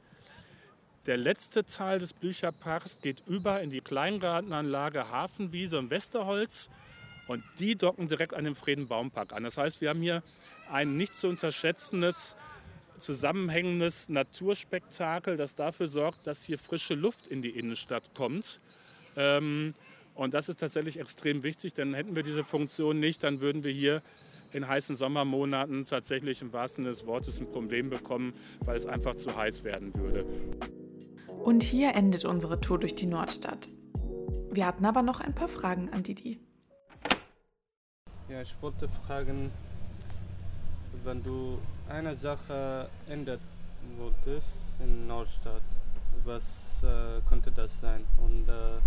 Der 1.06 1.16
letzte 1.16 1.64
Teil 1.64 1.98
des 1.98 2.12
Bücherparks 2.12 2.98
geht 3.00 3.22
über 3.26 3.62
in 3.62 3.70
die 3.70 3.80
Kleingartenanlage 3.80 5.10
Hafenwiese 5.10 5.78
und 5.78 5.90
Westerholz 5.90 6.68
und 7.28 7.42
die 7.58 7.76
docken 7.76 8.08
direkt 8.08 8.34
an 8.34 8.44
den 8.44 8.54
Friedenbaumpark 8.54 9.32
an. 9.32 9.44
Das 9.44 9.56
heißt, 9.56 9.80
wir 9.80 9.90
haben 9.90 10.02
hier 10.02 10.22
ein 10.70 10.96
nicht 10.96 11.16
zu 11.16 11.28
unterschätzendes, 11.28 12.36
zusammenhängendes 12.98 14.08
Naturspektakel, 14.08 15.36
das 15.36 15.54
dafür 15.56 15.88
sorgt, 15.88 16.26
dass 16.26 16.44
hier 16.44 16.58
frische 16.58 16.94
Luft 16.94 17.26
in 17.26 17.42
die 17.42 17.50
Innenstadt 17.50 18.14
kommt. 18.14 18.60
Ähm, 19.16 19.74
und 20.14 20.34
das 20.34 20.48
ist 20.48 20.60
tatsächlich 20.60 20.98
extrem 20.98 21.42
wichtig, 21.42 21.74
denn 21.74 21.94
hätten 21.94 22.16
wir 22.16 22.22
diese 22.22 22.44
Funktion 22.44 22.98
nicht, 22.98 23.22
dann 23.22 23.40
würden 23.40 23.62
wir 23.64 23.72
hier 23.72 24.02
in 24.52 24.66
heißen 24.66 24.96
Sommermonaten 24.96 25.86
tatsächlich 25.86 26.42
im 26.42 26.52
wahrsten 26.52 26.84
Sinne 26.84 26.94
des 26.94 27.06
Wortes 27.06 27.40
ein 27.40 27.50
Problem 27.50 27.90
bekommen, 27.90 28.32
weil 28.60 28.76
es 28.76 28.86
einfach 28.86 29.14
zu 29.14 29.36
heiß 29.36 29.64
werden 29.64 29.94
würde. 29.94 30.24
Und 31.44 31.62
hier 31.62 31.94
endet 31.94 32.24
unsere 32.24 32.60
Tour 32.60 32.78
durch 32.78 32.94
die 32.94 33.06
Nordstadt. 33.06 33.68
Wir 34.50 34.66
hatten 34.66 34.84
aber 34.84 35.02
noch 35.02 35.20
ein 35.20 35.34
paar 35.34 35.48
Fragen 35.48 35.90
an 35.90 36.02
Didi. 36.02 36.40
Ja, 38.28 38.42
ich 38.42 38.54
wollte 38.60 38.88
fragen, 38.88 39.50
wenn 41.04 41.22
du 41.22 41.58
eine 41.88 42.14
Sache 42.14 42.88
ändern 43.08 43.40
wolltest 43.96 44.58
in 44.80 45.06
Nordstadt, 45.06 45.62
was 46.24 46.82
äh, 46.82 47.20
könnte 47.28 47.50
das 47.50 47.80
sein 47.80 48.04
und 48.22 48.48
äh, 48.48 48.78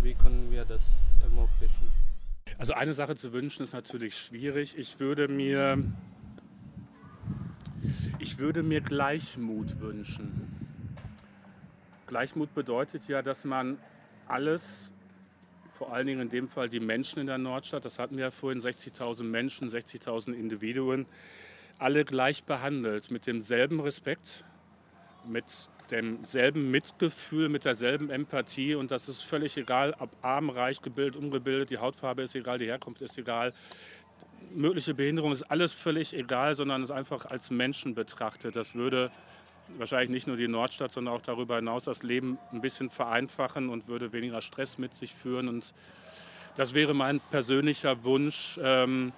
wie 0.00 0.14
können 0.14 0.50
wir 0.50 0.64
das 0.64 1.14
ermöglichen? 1.22 1.90
Also 2.56 2.72
eine 2.72 2.94
Sache 2.94 3.16
zu 3.16 3.32
wünschen 3.32 3.64
ist 3.64 3.72
natürlich 3.72 4.16
schwierig. 4.16 4.78
Ich 4.78 4.98
würde 5.00 5.28
mir, 5.28 5.84
ich 8.18 8.38
würde 8.38 8.62
mir 8.62 8.80
Gleichmut 8.80 9.80
wünschen. 9.80 10.54
Gleichmut 12.06 12.54
bedeutet 12.54 13.06
ja, 13.08 13.20
dass 13.22 13.44
man 13.44 13.78
alles, 14.26 14.90
vor 15.74 15.92
allen 15.92 16.06
Dingen 16.06 16.20
in 16.20 16.30
dem 16.30 16.48
Fall 16.48 16.68
die 16.68 16.80
Menschen 16.80 17.18
in 17.18 17.26
der 17.26 17.38
Nordstadt, 17.38 17.84
das 17.84 17.98
hatten 17.98 18.16
wir 18.16 18.24
ja 18.24 18.30
vorhin, 18.30 18.62
60.000 18.62 19.24
Menschen, 19.24 19.68
60.000 19.68 20.32
Individuen, 20.32 21.06
alle 21.78 22.04
gleich 22.04 22.44
behandelt, 22.44 23.10
mit 23.10 23.26
demselben 23.26 23.80
Respekt, 23.80 24.44
mit 25.26 25.44
demselben 25.90 26.70
Mitgefühl, 26.70 27.48
mit 27.48 27.64
derselben 27.64 28.10
Empathie 28.10 28.74
und 28.74 28.90
das 28.90 29.08
ist 29.08 29.22
völlig 29.22 29.56
egal, 29.56 29.94
ob 29.98 30.10
arm, 30.22 30.50
reich, 30.50 30.82
gebildet, 30.82 31.16
ungebildet, 31.16 31.70
die 31.70 31.78
Hautfarbe 31.78 32.22
ist 32.22 32.34
egal, 32.34 32.58
die 32.58 32.66
Herkunft 32.66 33.00
ist 33.00 33.16
egal, 33.16 33.54
mögliche 34.54 34.94
Behinderung 34.94 35.32
ist 35.32 35.42
alles 35.44 35.72
völlig 35.72 36.14
egal, 36.14 36.54
sondern 36.54 36.82
es 36.82 36.90
einfach 36.90 37.26
als 37.26 37.50
Menschen 37.50 37.94
betrachtet. 37.94 38.56
Das 38.56 38.74
würde 38.74 39.10
wahrscheinlich 39.76 40.10
nicht 40.10 40.26
nur 40.26 40.36
die 40.36 40.48
Nordstadt, 40.48 40.92
sondern 40.92 41.14
auch 41.14 41.22
darüber 41.22 41.56
hinaus 41.56 41.84
das 41.84 42.02
Leben 42.02 42.38
ein 42.52 42.60
bisschen 42.60 42.88
vereinfachen 42.88 43.68
und 43.68 43.88
würde 43.88 44.12
weniger 44.12 44.40
Stress 44.40 44.78
mit 44.78 44.96
sich 44.96 45.14
führen. 45.14 45.48
Und 45.48 45.74
das 46.56 46.74
wäre 46.74 46.94
mein 46.94 47.20
persönlicher 47.30 48.04
Wunsch. 48.04 48.58
Ähm, 48.62 49.12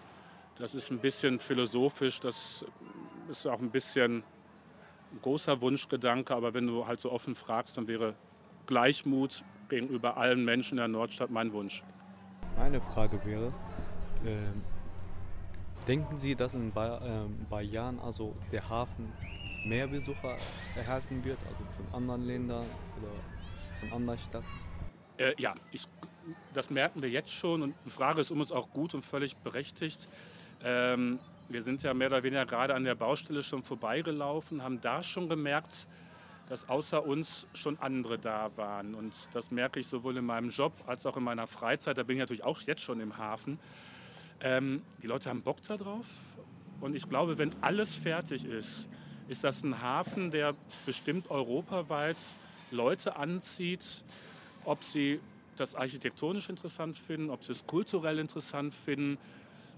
das 0.61 0.75
ist 0.75 0.90
ein 0.90 0.99
bisschen 0.99 1.40
philosophisch, 1.40 2.20
das 2.20 2.64
ist 3.29 3.46
auch 3.46 3.61
ein 3.61 3.70
bisschen 3.70 4.23
ein 5.12 5.20
großer 5.23 5.61
Wunschgedanke, 5.61 6.35
aber 6.35 6.55
wenn 6.55 6.66
du 6.66 6.87
halt 6.87 7.01
so 7.01 7.11
offen 7.11 7.35
fragst, 7.35 7.77
dann 7.77 7.88
wäre 7.88 8.14
Gleichmut 8.66 9.42
gegenüber 9.68 10.16
allen 10.16 10.44
Menschen 10.44 10.73
in 10.73 10.79
der 10.79 10.88
Nordstadt 10.88 11.31
mein 11.31 11.53
Wunsch. 11.53 11.83
Meine 12.57 12.81
Frage 12.81 13.25
wäre, 13.25 13.53
äh, 14.25 14.37
denken 15.88 16.18
Sie, 16.18 16.35
dass 16.35 16.55
in 16.55 16.70
paar, 16.70 17.01
äh, 17.51 17.64
Jahren 17.64 17.99
also 17.99 18.37
der 18.53 18.68
Hafen 18.68 19.12
mehr 19.66 19.87
Besucher 19.87 20.37
erhalten 20.77 21.25
wird, 21.25 21.38
also 21.49 21.64
von 21.77 21.94
anderen 21.94 22.23
Ländern 22.23 22.66
oder 22.99 23.12
von 23.81 23.92
anderen 23.92 24.18
Städten? 24.18 24.44
Äh, 25.16 25.35
ja, 25.38 25.55
ich, 25.73 25.87
das 26.53 26.70
merken 26.70 27.03
wir 27.03 27.11
jetzt 27.11 27.33
schon 27.33 27.62
und 27.62 27.75
die 27.85 27.90
Frage 27.90 28.20
ist 28.20 28.31
um 28.31 28.40
uns 28.40 28.53
auch 28.53 28.70
gut 28.70 28.94
und 28.94 29.03
völlig 29.03 29.37
berechtigt. 29.37 30.09
Ähm, 30.62 31.18
wir 31.49 31.62
sind 31.62 31.83
ja 31.83 31.94
mehr 31.94 32.09
oder 32.09 32.23
weniger 32.23 32.46
gerade 32.46 32.75
an 32.75 32.85
der 32.85 32.94
Baustelle 32.94 33.42
schon 33.42 33.62
vorbeigelaufen, 33.62 34.62
haben 34.62 34.81
da 34.81 35.03
schon 35.03 35.29
gemerkt, 35.29 35.87
dass 36.49 36.68
außer 36.68 37.05
uns 37.05 37.46
schon 37.55 37.79
andere 37.79 38.18
da 38.18 38.51
waren. 38.57 38.94
Und 38.94 39.14
das 39.33 39.51
merke 39.51 39.81
ich 39.81 39.87
sowohl 39.87 40.16
in 40.16 40.25
meinem 40.25 40.51
Job 40.51 40.73
als 40.87 41.07
auch 41.07 41.16
in 41.16 41.23
meiner 41.23 41.46
Freizeit. 41.46 41.96
Da 41.96 42.03
bin 42.03 42.16
ich 42.16 42.20
natürlich 42.20 42.44
auch 42.44 42.61
jetzt 42.62 42.83
schon 42.83 43.01
im 43.01 43.16
Hafen. 43.18 43.59
Ähm, 44.40 44.83
die 45.03 45.07
Leute 45.07 45.31
haben 45.31 45.42
Bock 45.42 45.62
darauf. 45.62 46.07
Und 46.81 46.94
ich 46.94 47.09
glaube, 47.09 47.38
wenn 47.38 47.55
alles 47.61 47.94
fertig 47.94 48.44
ist, 48.44 48.88
ist 49.29 49.44
das 49.44 49.62
ein 49.62 49.81
Hafen, 49.81 50.31
der 50.31 50.55
bestimmt 50.87 51.31
europaweit 51.31 52.16
Leute 52.70 53.16
anzieht, 53.16 54.03
ob 54.64 54.83
sie 54.83 55.20
das 55.57 55.75
architektonisch 55.75 56.49
interessant 56.49 56.96
finden, 56.96 57.31
ob 57.31 57.44
sie 57.44 57.53
es 57.53 57.66
kulturell 57.66 58.18
interessant 58.18 58.75
finden, 58.75 59.18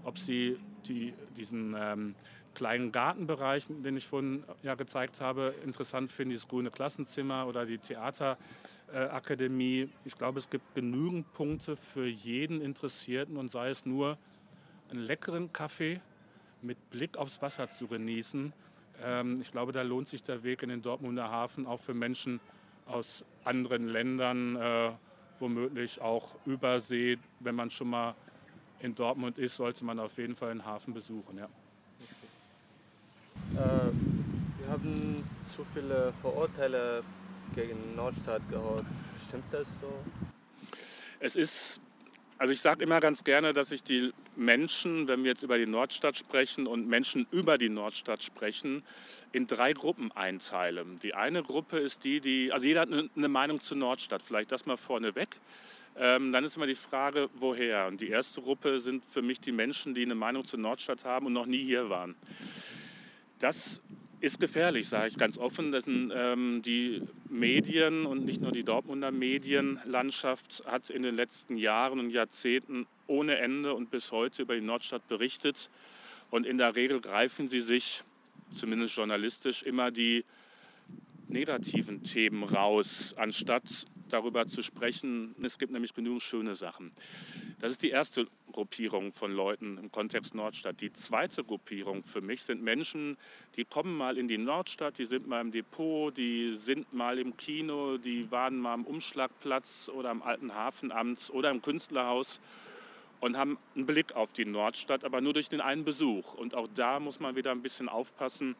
ob 0.03 0.17
sie 0.17 0.57
die, 0.87 1.13
diesen 1.35 1.75
ähm, 1.77 2.15
kleinen 2.53 2.91
Gartenbereich, 2.91 3.65
den 3.67 3.97
ich 3.97 4.07
vorhin 4.07 4.43
ja 4.61 4.75
gezeigt 4.75 5.21
habe, 5.21 5.55
interessant 5.63 6.11
finden, 6.11 6.29
dieses 6.31 6.47
grüne 6.47 6.71
Klassenzimmer 6.71 7.47
oder 7.47 7.65
die 7.65 7.79
Theaterakademie. 7.79 9.81
Äh, 9.81 9.89
ich 10.05 10.17
glaube, 10.17 10.39
es 10.39 10.49
gibt 10.49 10.75
genügend 10.75 11.33
Punkte 11.33 11.75
für 11.75 12.05
jeden 12.05 12.61
Interessierten 12.61 13.37
und 13.37 13.51
sei 13.51 13.69
es 13.69 13.85
nur 13.85 14.17
einen 14.89 15.01
leckeren 15.01 15.51
Kaffee 15.51 15.99
mit 16.61 16.89
Blick 16.89 17.17
aufs 17.17 17.41
Wasser 17.41 17.69
zu 17.69 17.87
genießen. 17.87 18.53
Ähm, 19.03 19.41
ich 19.41 19.51
glaube, 19.51 19.71
da 19.71 19.81
lohnt 19.81 20.07
sich 20.07 20.23
der 20.23 20.43
Weg 20.43 20.63
in 20.63 20.69
den 20.69 20.81
Dortmunder 20.81 21.29
Hafen 21.29 21.65
auch 21.65 21.79
für 21.79 21.93
Menschen 21.93 22.39
aus 22.85 23.25
anderen 23.43 23.87
Ländern, 23.87 24.55
äh, 24.55 24.91
womöglich 25.39 26.01
auch 26.01 26.35
Übersee, 26.45 27.17
wenn 27.39 27.55
man 27.55 27.69
schon 27.69 27.89
mal 27.89 28.15
in 28.83 28.93
Dortmund 28.95 29.37
ist, 29.37 29.55
sollte 29.55 29.85
man 29.85 29.99
auf 29.99 30.17
jeden 30.17 30.35
Fall 30.35 30.49
den 30.49 30.65
Hafen 30.65 30.93
besuchen. 30.93 31.37
Ja. 31.37 31.45
Äh, 33.55 33.91
wir 34.59 34.67
haben 34.67 35.23
zu 35.55 35.63
viele 35.73 36.13
Vorurteile 36.21 37.03
gegen 37.55 37.95
Nordstadt 37.95 38.41
gehört. 38.49 38.85
Stimmt 39.27 39.45
das 39.51 39.67
so? 39.79 39.91
Es 41.19 41.35
ist, 41.35 41.79
also 42.37 42.51
ich 42.51 42.59
sage 42.59 42.83
immer 42.83 42.99
ganz 42.99 43.23
gerne, 43.23 43.53
dass 43.53 43.71
ich 43.71 43.83
die 43.83 44.11
Menschen, 44.35 45.07
wenn 45.07 45.23
wir 45.23 45.31
jetzt 45.31 45.43
über 45.43 45.57
die 45.57 45.65
Nordstadt 45.65 46.17
sprechen 46.17 46.67
und 46.67 46.87
Menschen 46.87 47.27
über 47.31 47.57
die 47.57 47.69
Nordstadt 47.69 48.23
sprechen, 48.23 48.83
in 49.31 49.47
drei 49.47 49.73
Gruppen 49.73 50.11
einteile. 50.11 50.85
Die 51.01 51.13
eine 51.13 51.43
Gruppe 51.43 51.77
ist 51.77 52.03
die, 52.03 52.19
die, 52.19 52.51
also 52.51 52.65
jeder 52.65 52.81
hat 52.81 52.89
eine 52.89 53.27
Meinung 53.27 53.61
zur 53.61 53.77
Nordstadt, 53.77 54.21
vielleicht 54.21 54.51
das 54.51 54.65
mal 54.65 54.77
vorneweg. 54.77 55.37
Ähm, 55.95 56.31
dann 56.31 56.43
ist 56.43 56.57
immer 56.57 56.65
die 56.65 56.75
Frage, 56.75 57.29
woher? 57.35 57.87
Und 57.87 58.01
die 58.01 58.09
erste 58.09 58.41
Gruppe 58.41 58.79
sind 58.79 59.05
für 59.05 59.21
mich 59.21 59.39
die 59.39 59.51
Menschen, 59.51 59.93
die 59.93 60.01
eine 60.01 60.15
Meinung 60.15 60.43
zur 60.43 60.59
Nordstadt 60.59 61.05
haben 61.05 61.27
und 61.27 61.33
noch 61.33 61.45
nie 61.45 61.63
hier 61.63 61.89
waren. 61.89 62.15
Das 63.37 63.81
ist 64.23 64.39
gefährlich, 64.39 64.87
sage 64.87 65.09
ich 65.09 65.17
ganz 65.17 65.37
offen. 65.37 65.73
Denn, 65.73 66.11
ähm, 66.15 66.61
die 66.61 67.01
Medien 67.29 68.05
und 68.05 68.23
nicht 68.23 68.41
nur 68.41 68.53
die 68.53 68.63
Dortmunder 68.63 69.11
Medienlandschaft 69.11 70.63
hat 70.65 70.89
in 70.89 71.03
den 71.03 71.13
letzten 71.13 71.57
Jahren 71.57 71.99
und 71.99 72.09
Jahrzehnten 72.09 72.87
ohne 73.05 73.37
Ende 73.37 73.73
und 73.73 73.91
bis 73.91 74.13
heute 74.13 74.43
über 74.43 74.55
die 74.55 74.61
Nordstadt 74.61 75.05
berichtet. 75.09 75.69
Und 76.31 76.45
in 76.45 76.57
der 76.57 76.77
Regel 76.77 77.01
greifen 77.01 77.49
sie 77.49 77.59
sich, 77.59 78.03
zumindest 78.53 78.95
journalistisch, 78.95 79.61
immer 79.61 79.91
die 79.91 80.23
negativen 81.27 82.03
Themen 82.03 82.43
raus, 82.43 83.13
anstatt 83.17 83.85
darüber 84.13 84.47
zu 84.47 84.61
sprechen. 84.61 85.35
Es 85.41 85.57
gibt 85.57 85.73
nämlich 85.73 85.93
genügend 85.93 86.21
schöne 86.21 86.55
Sachen. 86.55 86.91
Das 87.59 87.71
ist 87.71 87.81
die 87.81 87.89
erste 87.89 88.27
Gruppierung 88.51 89.11
von 89.11 89.31
Leuten 89.31 89.77
im 89.77 89.91
Kontext 89.91 90.35
Nordstadt. 90.35 90.79
Die 90.79 90.93
zweite 90.93 91.43
Gruppierung 91.43 92.03
für 92.03 92.21
mich 92.21 92.43
sind 92.43 92.61
Menschen, 92.61 93.17
die 93.57 93.65
kommen 93.65 93.97
mal 93.97 94.17
in 94.17 94.27
die 94.27 94.37
Nordstadt, 94.37 94.99
die 94.99 95.05
sind 95.05 95.27
mal 95.27 95.41
im 95.41 95.51
Depot, 95.51 96.15
die 96.15 96.55
sind 96.55 96.93
mal 96.93 97.17
im 97.17 97.35
Kino, 97.35 97.97
die 97.97 98.29
waren 98.31 98.57
mal 98.59 98.73
am 98.73 98.85
Umschlagplatz 98.85 99.89
oder 99.93 100.11
am 100.11 100.21
alten 100.21 100.53
Hafenamt 100.53 101.31
oder 101.33 101.49
im 101.49 101.61
Künstlerhaus 101.61 102.39
und 103.19 103.37
haben 103.37 103.57
einen 103.75 103.85
Blick 103.85 104.13
auf 104.15 104.33
die 104.33 104.45
Nordstadt, 104.45 105.03
aber 105.03 105.21
nur 105.21 105.33
durch 105.33 105.49
den 105.49 105.61
einen 105.61 105.83
Besuch. 105.83 106.33
Und 106.33 106.55
auch 106.55 106.67
da 106.75 106.99
muss 106.99 107.19
man 107.19 107.35
wieder 107.35 107.51
ein 107.51 107.61
bisschen 107.61 107.89
aufpassen. 107.89 108.55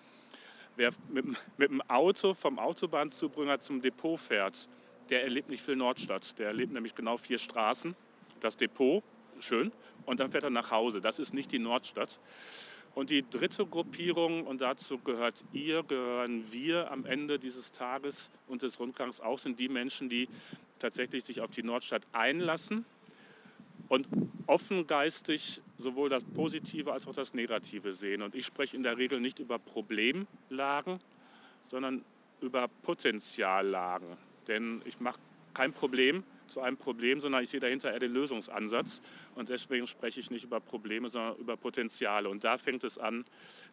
Wer 0.75 0.91
mit, 1.09 1.25
mit 1.57 1.69
dem 1.69 1.81
Auto 1.81 2.33
vom 2.33 2.57
Autobahnzubringer 2.57 3.59
zum 3.59 3.81
Depot 3.81 4.19
fährt, 4.19 4.67
der 5.09 5.23
erlebt 5.23 5.49
nicht 5.49 5.63
viel 5.63 5.75
Nordstadt. 5.75 6.37
Der 6.39 6.47
erlebt 6.47 6.73
nämlich 6.73 6.95
genau 6.95 7.17
vier 7.17 7.37
Straßen, 7.37 7.95
das 8.39 8.57
Depot, 8.57 9.03
schön, 9.39 9.71
und 10.05 10.19
dann 10.19 10.29
fährt 10.29 10.43
er 10.43 10.49
nach 10.49 10.71
Hause. 10.71 11.01
Das 11.01 11.19
ist 11.19 11.33
nicht 11.33 11.51
die 11.51 11.59
Nordstadt. 11.59 12.19
Und 12.95 13.09
die 13.09 13.27
dritte 13.27 13.65
Gruppierung, 13.65 14.45
und 14.45 14.61
dazu 14.61 14.99
gehört 14.99 15.43
ihr, 15.51 15.83
gehören 15.83 16.51
wir 16.51 16.91
am 16.91 17.05
Ende 17.05 17.39
dieses 17.39 17.71
Tages 17.71 18.29
und 18.47 18.61
des 18.61 18.79
Rundgangs 18.79 19.19
auch, 19.19 19.39
sind 19.39 19.59
die 19.59 19.69
Menschen, 19.69 20.09
die 20.09 20.29
tatsächlich 20.77 21.23
sich 21.23 21.41
auf 21.41 21.49
die 21.49 21.63
Nordstadt 21.63 22.03
einlassen 22.11 22.85
und 23.87 24.07
offengeistig 24.45 25.61
sowohl 25.79 26.09
das 26.09 26.23
Positive 26.35 26.93
als 26.93 27.07
auch 27.07 27.13
das 27.13 27.33
Negative 27.33 27.93
sehen. 27.93 28.21
Und 28.21 28.35
ich 28.35 28.45
spreche 28.45 28.75
in 28.77 28.83
der 28.83 28.97
Regel 28.97 29.19
nicht 29.19 29.39
über 29.39 29.57
Problemlagen, 29.57 30.99
sondern 31.69 32.03
über 32.41 32.67
Potenziallagen. 32.83 34.17
Denn 34.47 34.81
ich 34.85 34.99
mache 34.99 35.19
kein 35.53 35.73
Problem 35.73 36.23
zu 36.47 36.61
einem 36.61 36.77
Problem, 36.77 37.19
sondern 37.19 37.43
ich 37.43 37.49
sehe 37.49 37.59
dahinter 37.59 37.91
eher 37.91 37.99
den 37.99 38.13
Lösungsansatz. 38.13 39.01
Und 39.35 39.49
deswegen 39.49 39.87
spreche 39.87 40.19
ich 40.19 40.29
nicht 40.31 40.43
über 40.43 40.59
Probleme, 40.59 41.09
sondern 41.09 41.37
über 41.37 41.57
Potenziale. 41.57 42.29
Und 42.29 42.43
da 42.43 42.57
fängt 42.57 42.83
es 42.83 42.97
an, 42.97 43.25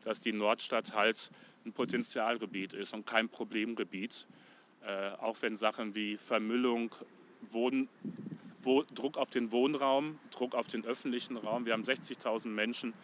dass 0.04 0.20
die 0.20 0.32
Nordstadt 0.32 0.94
halt 0.94 1.30
ein 1.64 1.72
Potenzialgebiet 1.72 2.72
ist 2.72 2.94
und 2.94 3.06
kein 3.06 3.28
Problemgebiet. 3.28 4.26
Äh, 4.82 5.10
auch 5.18 5.36
wenn 5.42 5.56
Sachen 5.56 5.94
wie 5.94 6.16
Vermüllung, 6.16 6.94
Wohn, 7.50 7.88
wo, 8.62 8.82
Druck 8.94 9.18
auf 9.18 9.30
den 9.30 9.52
Wohnraum, 9.52 10.18
Druck 10.30 10.54
auf 10.54 10.68
den 10.68 10.84
öffentlichen 10.84 11.36
Raum. 11.36 11.66
Wir 11.66 11.72
haben 11.72 11.82
60.000 11.82 12.48
Menschen 12.48 12.94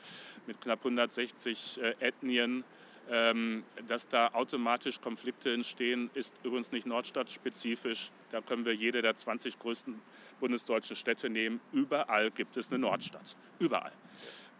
mit 0.46 0.60
knapp 0.60 0.80
160 0.80 1.80
äh, 1.82 1.94
Ethnien. 2.00 2.64
Ähm, 3.08 3.62
dass 3.86 4.08
da 4.08 4.28
automatisch 4.32 5.00
Konflikte 5.00 5.52
entstehen, 5.52 6.10
ist 6.14 6.34
übrigens 6.42 6.72
nicht 6.72 6.86
nordstadtspezifisch. 6.86 8.10
Da 8.32 8.40
können 8.40 8.64
wir 8.64 8.74
jede 8.74 9.00
der 9.00 9.14
20 9.14 9.60
größten 9.60 10.00
bundesdeutschen 10.40 10.96
Städte 10.96 11.30
nehmen. 11.30 11.60
Überall 11.72 12.32
gibt 12.32 12.56
es 12.56 12.68
eine 12.68 12.80
Nordstadt. 12.80 13.36
Überall. 13.60 13.92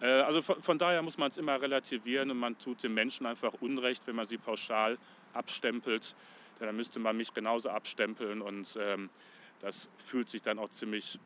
Äh, 0.01 0.07
also 0.07 0.43
von, 0.43 0.79
daher 0.79 1.03
muss 1.03 1.19
man 1.19 1.31
es 1.31 1.39
immer 1.39 1.61
relativieren 1.61 2.31
und 2.31 2.39
man 2.39 2.57
tut 2.59 2.83
den 2.83 2.95
Menschen 2.95 3.27
einfach 3.27 3.53
Unrecht, 3.61 4.07
wenn 4.07 4.17
man 4.17 4.27
sie 4.27 4.39
pauschal 4.39 4.99
abstempelt. 5.33 6.15
Dann 6.61 6.77
müsste 6.77 7.01
man 7.01 7.17
mich 7.17 7.35
genauso 7.35 7.71
abstempeln 7.71 8.43
und 8.43 8.79
ähm, 8.81 9.11
das 9.61 9.89
fühlt 9.97 10.31
sich 10.31 10.43
dann 10.43 10.59
auch 10.59 10.71
ziemlich 10.71 11.19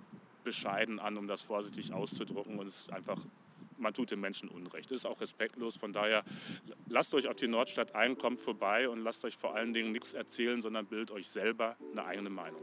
bescheiden 0.42 0.98
an, 0.98 1.16
um 1.16 1.26
das 1.26 1.42
vorsichtig 1.42 1.92
auszudrücken. 1.92 2.58
Und 2.58 2.66
es 2.66 2.82
ist 2.82 2.92
einfach, 2.92 3.18
man 3.80 3.94
tut 3.94 4.10
den 4.10 4.20
Menschen 4.20 4.48
Unrecht. 4.48 4.90
Das 4.90 4.98
ist 4.98 5.06
auch 5.06 5.20
respektlos. 5.20 5.76
Von 5.76 5.92
daher 5.92 6.22
lasst 6.88 7.14
euch 7.14 7.26
auf 7.28 7.36
die 7.36 7.48
Nordstadt 7.48 7.94
ein, 7.94 8.18
kommt 8.18 8.40
vorbei 8.40 8.88
und 8.88 8.98
lasst 8.98 9.24
euch 9.24 9.36
vor 9.36 9.54
allen 9.54 9.72
Dingen 9.72 9.92
nichts 9.92 10.12
erzählen, 10.12 10.60
sondern 10.60 10.86
bildet 10.86 11.10
euch 11.10 11.28
selber 11.28 11.76
eine 11.92 12.04
eigene 12.04 12.30
Meinung. 12.30 12.60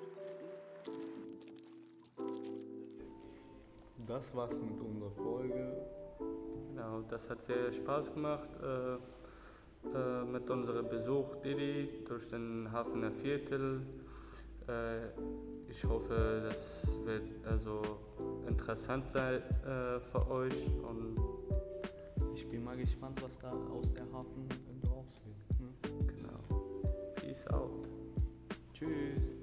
Das 4.08 4.34
war's 4.36 4.62
mit 4.62 4.80
unserer 4.80 5.12
Folge. 5.12 5.76
Genau, 6.70 7.02
das 7.10 7.30
hat 7.30 7.42
sehr 7.42 7.74
Spaß 7.74 8.14
gemacht 8.14 8.50
äh, 8.62 8.96
äh, 9.96 10.24
mit 10.26 10.50
unserem 10.50 10.88
Besuch 10.88 11.36
Didi 11.44 11.90
durch 12.08 12.30
den 12.30 12.72
Hafener 12.72 13.12
Viertel. 13.12 13.82
Äh, 14.68 15.08
ich 15.70 15.84
hoffe, 15.86 16.44
das 16.50 16.88
wird 17.06 17.24
also 17.46 17.82
interessant 18.48 19.10
sein 19.10 19.42
äh, 19.66 20.00
für 20.00 20.28
euch 20.30 20.68
und 20.84 21.18
ich 22.36 22.48
bin 22.48 22.64
mal 22.64 22.78
gespannt, 22.78 23.22
was 23.22 23.38
da 23.40 23.52
aus 23.52 23.94
der 23.94 24.06
Hafen 24.12 24.48
draus 24.82 25.22
wird. 25.26 25.60
Ne? 25.60 26.08
Genau. 26.08 27.14
Peace 27.16 27.48
out. 27.48 27.88
Tschüss. 28.74 29.37